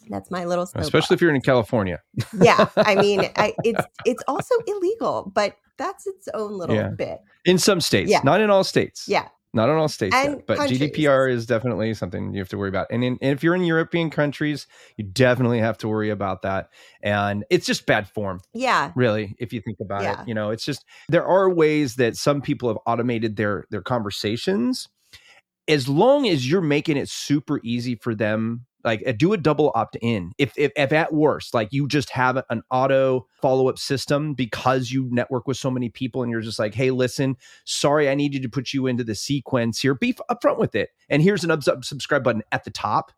that's 0.08 0.30
my 0.30 0.46
little 0.46 0.66
Especially 0.74 1.14
if 1.14 1.20
you're 1.20 1.34
in 1.34 1.42
California. 1.42 2.00
yeah. 2.40 2.66
I 2.76 2.94
mean, 3.06 3.20
I, 3.36 3.54
it's 3.62 3.84
it's 4.06 4.22
also 4.26 4.54
illegal, 4.66 5.30
but 5.34 5.54
that's 5.76 6.06
its 6.06 6.28
own 6.34 6.56
little 6.58 6.74
Yeah. 6.76 6.88
bit. 6.88 7.20
In 7.44 7.58
some 7.58 7.80
states, 7.80 8.10
Yeah. 8.10 8.20
not 8.24 8.40
in 8.40 8.50
all 8.50 8.64
states. 8.64 9.06
Yeah. 9.06 9.28
Not 9.52 9.68
in 9.68 9.74
all 9.76 9.88
states, 9.88 10.16
yet, 10.22 10.46
but 10.46 10.58
countries. 10.58 10.78
GDPR 10.80 11.28
is 11.28 11.44
definitely 11.44 11.92
something 11.94 12.32
you 12.32 12.38
have 12.40 12.48
to 12.50 12.58
worry 12.58 12.68
about. 12.68 12.86
And, 12.90 13.02
in, 13.02 13.18
and 13.20 13.32
if 13.32 13.42
you're 13.42 13.54
in 13.56 13.64
European 13.64 14.08
countries, 14.10 14.68
you 14.96 15.04
definitely 15.04 15.58
have 15.58 15.76
to 15.78 15.88
worry 15.88 16.08
about 16.10 16.42
that. 16.42 16.68
And 17.02 17.44
it's 17.50 17.66
just 17.66 17.84
bad 17.84 18.08
form, 18.08 18.40
Yeah. 18.54 18.92
really, 18.94 19.34
if 19.40 19.52
you 19.52 19.60
think 19.60 19.78
about 19.80 20.04
Yeah. 20.04 20.20
it. 20.22 20.28
You 20.28 20.34
know, 20.34 20.50
it's 20.50 20.64
just 20.64 20.84
there 21.08 21.26
are 21.26 21.50
ways 21.50 21.96
that 21.96 22.16
some 22.16 22.40
people 22.42 22.68
have 22.68 22.78
automated 22.86 23.34
their 23.36 23.64
their 23.70 23.82
conversations. 23.82 24.86
As 25.66 25.88
long 25.88 26.28
as 26.28 26.48
you're 26.50 26.60
making 26.60 26.96
it 26.96 27.08
super 27.08 27.60
easy 27.64 27.96
for 27.96 28.14
them, 28.14 28.66
like 28.84 29.02
uh, 29.06 29.12
do 29.12 29.32
a 29.32 29.36
double 29.36 29.72
opt 29.74 29.96
in. 30.00 30.32
If, 30.38 30.52
if 30.56 30.72
if 30.76 30.92
at 30.92 31.12
worst, 31.12 31.54
like 31.54 31.72
you 31.72 31.88
just 31.88 32.10
have 32.10 32.42
an 32.50 32.62
auto 32.70 33.26
follow 33.42 33.68
up 33.68 33.78
system 33.78 34.34
because 34.34 34.90
you 34.90 35.08
network 35.10 35.46
with 35.46 35.56
so 35.56 35.70
many 35.70 35.88
people, 35.88 36.22
and 36.22 36.30
you're 36.30 36.40
just 36.40 36.58
like, 36.58 36.74
hey, 36.74 36.90
listen, 36.90 37.36
sorry, 37.64 38.08
I 38.08 38.14
needed 38.14 38.42
to 38.42 38.48
put 38.48 38.72
you 38.72 38.86
into 38.86 39.04
the 39.04 39.14
sequence 39.14 39.80
here. 39.80 39.94
Be 39.94 40.14
upfront 40.30 40.58
with 40.58 40.74
it, 40.74 40.90
and 41.08 41.22
here's 41.22 41.44
an 41.44 41.50
ups- 41.50 41.68
subscribe 41.82 42.24
button 42.24 42.42
at 42.52 42.64
the 42.64 42.70
top. 42.70 43.12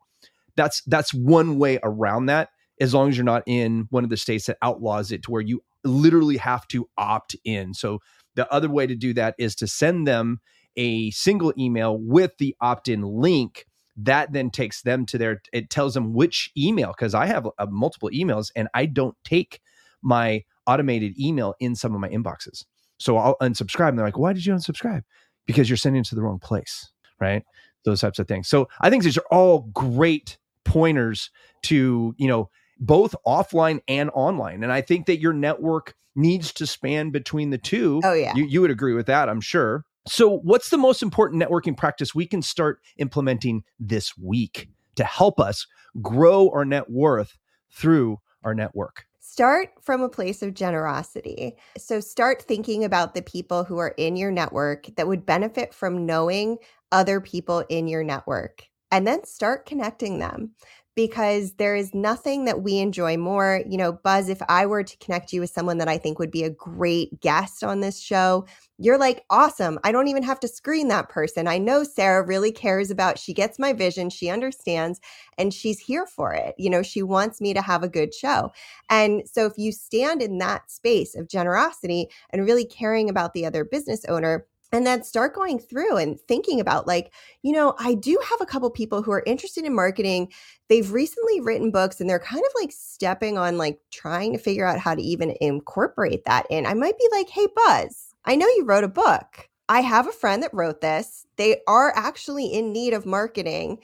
That's 0.56 0.82
that's 0.86 1.14
one 1.14 1.58
way 1.58 1.78
around 1.82 2.26
that. 2.26 2.50
As 2.80 2.94
long 2.94 3.08
as 3.08 3.16
you're 3.16 3.24
not 3.24 3.44
in 3.46 3.86
one 3.90 4.04
of 4.04 4.10
the 4.10 4.16
states 4.16 4.46
that 4.46 4.58
outlaws 4.62 5.12
it, 5.12 5.22
to 5.24 5.30
where 5.30 5.42
you 5.42 5.62
literally 5.84 6.36
have 6.36 6.66
to 6.68 6.88
opt 6.96 7.36
in. 7.44 7.74
So 7.74 8.00
the 8.34 8.50
other 8.52 8.70
way 8.70 8.86
to 8.86 8.94
do 8.94 9.12
that 9.14 9.34
is 9.38 9.54
to 9.56 9.66
send 9.66 10.06
them 10.06 10.40
a 10.76 11.10
single 11.10 11.52
email 11.58 11.98
with 11.98 12.32
the 12.38 12.56
opt 12.60 12.88
in 12.88 13.02
link. 13.02 13.66
That 13.96 14.32
then 14.32 14.50
takes 14.50 14.82
them 14.82 15.04
to 15.06 15.18
their. 15.18 15.42
It 15.52 15.70
tells 15.70 15.94
them 15.94 16.14
which 16.14 16.50
email 16.56 16.94
because 16.96 17.14
I 17.14 17.26
have 17.26 17.46
uh, 17.58 17.66
multiple 17.70 18.10
emails 18.10 18.50
and 18.56 18.68
I 18.74 18.86
don't 18.86 19.16
take 19.24 19.60
my 20.02 20.44
automated 20.66 21.18
email 21.18 21.54
in 21.60 21.74
some 21.74 21.94
of 21.94 22.00
my 22.00 22.08
inboxes. 22.08 22.64
So 22.98 23.16
I'll 23.16 23.36
unsubscribe. 23.42 23.90
And 23.90 23.98
they're 23.98 24.06
like, 24.06 24.18
why 24.18 24.32
did 24.32 24.46
you 24.46 24.54
unsubscribe? 24.54 25.02
Because 25.46 25.68
you're 25.68 25.76
sending 25.76 26.00
it 26.00 26.06
to 26.06 26.14
the 26.14 26.22
wrong 26.22 26.38
place, 26.38 26.90
right? 27.20 27.42
Those 27.84 28.00
types 28.00 28.18
of 28.18 28.28
things. 28.28 28.48
So 28.48 28.68
I 28.80 28.90
think 28.90 29.02
these 29.02 29.18
are 29.18 29.26
all 29.30 29.68
great 29.72 30.38
pointers 30.64 31.30
to, 31.64 32.14
you 32.16 32.28
know, 32.28 32.48
both 32.78 33.14
offline 33.26 33.80
and 33.88 34.10
online. 34.14 34.62
And 34.62 34.72
I 34.72 34.80
think 34.80 35.06
that 35.06 35.18
your 35.18 35.32
network 35.32 35.94
needs 36.14 36.52
to 36.54 36.66
span 36.66 37.10
between 37.10 37.50
the 37.50 37.58
two. 37.58 38.00
Oh 38.04 38.12
yeah. 38.12 38.34
You, 38.34 38.44
you 38.44 38.60
would 38.60 38.70
agree 38.70 38.94
with 38.94 39.06
that, 39.06 39.28
I'm 39.28 39.40
sure. 39.40 39.84
So, 40.06 40.38
what's 40.38 40.70
the 40.70 40.78
most 40.78 41.02
important 41.02 41.42
networking 41.42 41.76
practice 41.76 42.14
we 42.14 42.26
can 42.26 42.42
start 42.42 42.80
implementing 42.96 43.62
this 43.78 44.16
week 44.18 44.68
to 44.96 45.04
help 45.04 45.38
us 45.38 45.66
grow 46.00 46.50
our 46.50 46.64
net 46.64 46.90
worth 46.90 47.38
through 47.70 48.18
our 48.42 48.54
network? 48.54 49.06
Start 49.20 49.70
from 49.80 50.02
a 50.02 50.08
place 50.08 50.42
of 50.42 50.52
generosity. 50.52 51.56
So 51.78 52.00
start 52.00 52.42
thinking 52.42 52.84
about 52.84 53.14
the 53.14 53.22
people 53.22 53.64
who 53.64 53.78
are 53.78 53.94
in 53.96 54.16
your 54.16 54.30
network 54.32 54.88
that 54.96 55.06
would 55.06 55.24
benefit 55.24 55.72
from 55.72 56.04
knowing 56.04 56.58
other 56.90 57.20
people 57.20 57.64
in 57.68 57.86
your 57.88 58.04
network. 58.04 58.64
And 58.90 59.06
then 59.06 59.24
start 59.24 59.64
connecting 59.64 60.18
them 60.18 60.50
because 60.94 61.52
there 61.54 61.74
is 61.74 61.94
nothing 61.94 62.44
that 62.44 62.62
we 62.62 62.78
enjoy 62.78 63.16
more. 63.16 63.62
You 63.66 63.78
know, 63.78 63.92
Buzz, 63.92 64.28
if 64.28 64.42
I 64.48 64.66
were 64.66 64.82
to 64.82 64.96
connect 64.98 65.32
you 65.32 65.40
with 65.40 65.50
someone 65.50 65.78
that 65.78 65.88
I 65.88 65.96
think 65.96 66.18
would 66.18 66.30
be 66.30 66.44
a 66.44 66.50
great 66.50 67.20
guest 67.20 67.64
on 67.64 67.80
this 67.80 67.98
show, 67.98 68.46
you're 68.78 68.98
like, 68.98 69.24
awesome. 69.30 69.78
I 69.84 69.92
don't 69.92 70.08
even 70.08 70.22
have 70.22 70.40
to 70.40 70.48
screen 70.48 70.88
that 70.88 71.08
person. 71.08 71.46
I 71.48 71.56
know 71.58 71.82
Sara 71.84 72.26
really 72.26 72.52
cares 72.52 72.90
about, 72.90 73.18
she 73.18 73.32
gets 73.32 73.58
my 73.58 73.72
vision, 73.72 74.10
she 74.10 74.28
understands, 74.28 75.00
and 75.38 75.54
she's 75.54 75.78
here 75.78 76.04
for 76.04 76.34
it. 76.34 76.54
You 76.58 76.68
know, 76.68 76.82
she 76.82 77.02
wants 77.02 77.40
me 77.40 77.54
to 77.54 77.62
have 77.62 77.82
a 77.82 77.88
good 77.88 78.12
show. 78.12 78.52
And 78.90 79.22
so 79.26 79.46
if 79.46 79.54
you 79.56 79.72
stand 79.72 80.20
in 80.20 80.38
that 80.38 80.70
space 80.70 81.14
of 81.14 81.28
generosity 81.28 82.08
and 82.30 82.44
really 82.44 82.64
caring 82.66 83.08
about 83.08 83.32
the 83.32 83.46
other 83.46 83.64
business 83.64 84.04
owner, 84.06 84.46
and 84.72 84.86
then 84.86 85.04
start 85.04 85.34
going 85.34 85.58
through 85.58 85.96
and 85.96 86.18
thinking 86.20 86.60
about 86.60 86.86
like 86.86 87.12
you 87.42 87.52
know 87.52 87.74
i 87.78 87.94
do 87.94 88.18
have 88.28 88.40
a 88.40 88.46
couple 88.46 88.70
people 88.70 89.02
who 89.02 89.12
are 89.12 89.22
interested 89.26 89.64
in 89.64 89.74
marketing. 89.74 90.32
They've 90.68 90.90
recently 90.90 91.40
written 91.40 91.70
books 91.70 92.00
and 92.00 92.08
they're 92.08 92.18
kind 92.18 92.42
of 92.44 92.52
like 92.60 92.72
stepping 92.72 93.36
on 93.36 93.58
like 93.58 93.78
trying 93.90 94.32
to 94.32 94.38
figure 94.38 94.66
out 94.66 94.78
how 94.78 94.94
to 94.94 95.02
even 95.02 95.36
incorporate 95.40 96.24
that 96.24 96.46
in. 96.48 96.64
I 96.64 96.74
might 96.74 96.98
be 96.98 97.08
like 97.12 97.28
hey 97.28 97.46
buzz 97.54 98.14
i 98.24 98.36
know 98.36 98.46
you 98.46 98.64
wrote 98.64 98.84
a 98.84 98.88
book. 98.88 99.48
I 99.68 99.80
have 99.80 100.06
a 100.06 100.12
friend 100.12 100.42
that 100.42 100.52
wrote 100.52 100.80
this. 100.80 101.26
They 101.36 101.62
are 101.66 101.92
actually 101.96 102.46
in 102.46 102.72
need 102.72 102.92
of 102.92 103.06
marketing. 103.06 103.78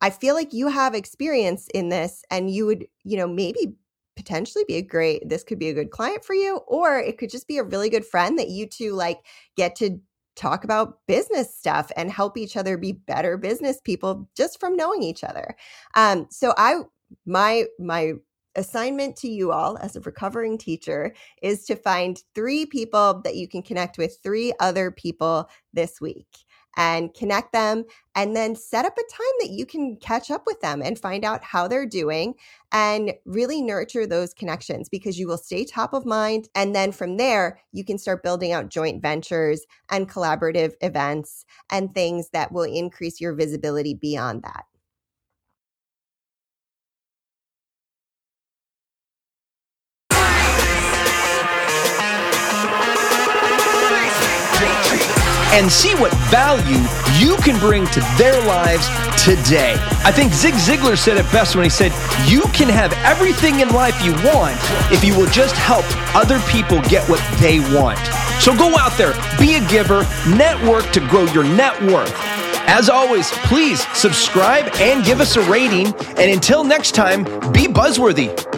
I 0.00 0.10
feel 0.10 0.34
like 0.34 0.52
you 0.52 0.68
have 0.68 0.94
experience 0.94 1.68
in 1.74 1.88
this 1.88 2.24
and 2.30 2.50
you 2.50 2.66
would 2.66 2.86
you 3.04 3.16
know 3.16 3.26
maybe 3.26 3.74
potentially 4.16 4.64
be 4.68 4.76
a 4.76 4.82
great 4.82 5.28
this 5.28 5.42
could 5.42 5.58
be 5.58 5.68
a 5.68 5.74
good 5.74 5.90
client 5.90 6.24
for 6.24 6.34
you 6.34 6.58
or 6.68 6.98
it 6.98 7.18
could 7.18 7.30
just 7.30 7.48
be 7.48 7.58
a 7.58 7.64
really 7.64 7.88
good 7.88 8.04
friend 8.04 8.38
that 8.38 8.48
you 8.48 8.66
two 8.66 8.92
like 8.92 9.18
get 9.56 9.74
to 9.74 9.98
talk 10.36 10.64
about 10.64 10.98
business 11.06 11.56
stuff 11.56 11.90
and 11.96 12.10
help 12.10 12.36
each 12.36 12.56
other 12.56 12.76
be 12.76 12.92
better 12.92 13.36
business 13.36 13.80
people 13.82 14.28
just 14.36 14.58
from 14.60 14.76
knowing 14.76 15.02
each 15.02 15.24
other. 15.24 15.56
Um, 15.94 16.26
so 16.30 16.54
I 16.56 16.80
my 17.26 17.64
my 17.78 18.14
assignment 18.56 19.16
to 19.16 19.28
you 19.28 19.50
all 19.50 19.76
as 19.78 19.96
a 19.96 20.00
recovering 20.00 20.56
teacher 20.56 21.14
is 21.42 21.64
to 21.64 21.74
find 21.74 22.22
three 22.34 22.66
people 22.66 23.20
that 23.24 23.34
you 23.36 23.48
can 23.48 23.62
connect 23.62 23.98
with, 23.98 24.16
three 24.22 24.52
other 24.60 24.90
people 24.90 25.48
this 25.72 26.00
week 26.00 26.28
and 26.76 27.14
connect 27.14 27.52
them 27.52 27.84
and 28.14 28.36
then 28.36 28.54
set 28.54 28.84
up 28.84 28.96
a 28.96 29.12
time 29.12 29.34
that 29.40 29.50
you 29.50 29.66
can 29.66 29.96
catch 29.96 30.30
up 30.30 30.44
with 30.46 30.60
them 30.60 30.82
and 30.82 30.98
find 30.98 31.24
out 31.24 31.42
how 31.44 31.66
they're 31.68 31.86
doing 31.86 32.34
and 32.72 33.12
really 33.24 33.62
nurture 33.62 34.06
those 34.06 34.34
connections 34.34 34.88
because 34.88 35.18
you 35.18 35.26
will 35.26 35.38
stay 35.38 35.64
top 35.64 35.92
of 35.92 36.06
mind 36.06 36.48
and 36.54 36.74
then 36.74 36.92
from 36.92 37.16
there 37.16 37.60
you 37.72 37.84
can 37.84 37.98
start 37.98 38.22
building 38.22 38.52
out 38.52 38.68
joint 38.68 39.02
ventures 39.02 39.64
and 39.90 40.10
collaborative 40.10 40.72
events 40.80 41.44
and 41.70 41.94
things 41.94 42.30
that 42.30 42.52
will 42.52 42.62
increase 42.62 43.20
your 43.20 43.34
visibility 43.34 43.94
beyond 43.94 44.42
that 44.42 44.64
and 55.54 55.70
see 55.70 55.94
what 55.94 56.12
value 56.30 56.82
you 57.16 57.36
can 57.36 57.58
bring 57.60 57.86
to 57.86 58.00
their 58.18 58.38
lives 58.44 58.88
today. 59.22 59.76
I 60.04 60.10
think 60.10 60.32
Zig 60.32 60.54
Ziglar 60.54 60.98
said 60.98 61.16
it 61.16 61.30
best 61.30 61.54
when 61.54 61.62
he 61.62 61.70
said, 61.70 61.92
You 62.28 62.42
can 62.52 62.68
have 62.68 62.92
everything 63.04 63.60
in 63.60 63.68
life 63.68 63.94
you 64.04 64.12
want 64.26 64.58
if 64.92 65.04
you 65.04 65.16
will 65.16 65.30
just 65.30 65.54
help 65.54 65.84
other 66.14 66.40
people 66.50 66.82
get 66.82 67.08
what 67.08 67.22
they 67.40 67.60
want. 67.74 68.00
So 68.42 68.54
go 68.56 68.76
out 68.76 68.98
there, 68.98 69.14
be 69.38 69.54
a 69.54 69.68
giver, 69.68 70.04
network 70.28 70.90
to 70.90 71.00
grow 71.08 71.24
your 71.26 71.44
net 71.44 71.80
worth. 71.82 72.12
As 72.66 72.88
always, 72.88 73.30
please 73.46 73.86
subscribe 73.96 74.72
and 74.76 75.04
give 75.04 75.20
us 75.20 75.36
a 75.36 75.50
rating. 75.50 75.94
And 76.18 76.32
until 76.32 76.64
next 76.64 76.96
time, 76.96 77.24
be 77.52 77.68
buzzworthy. 77.68 78.53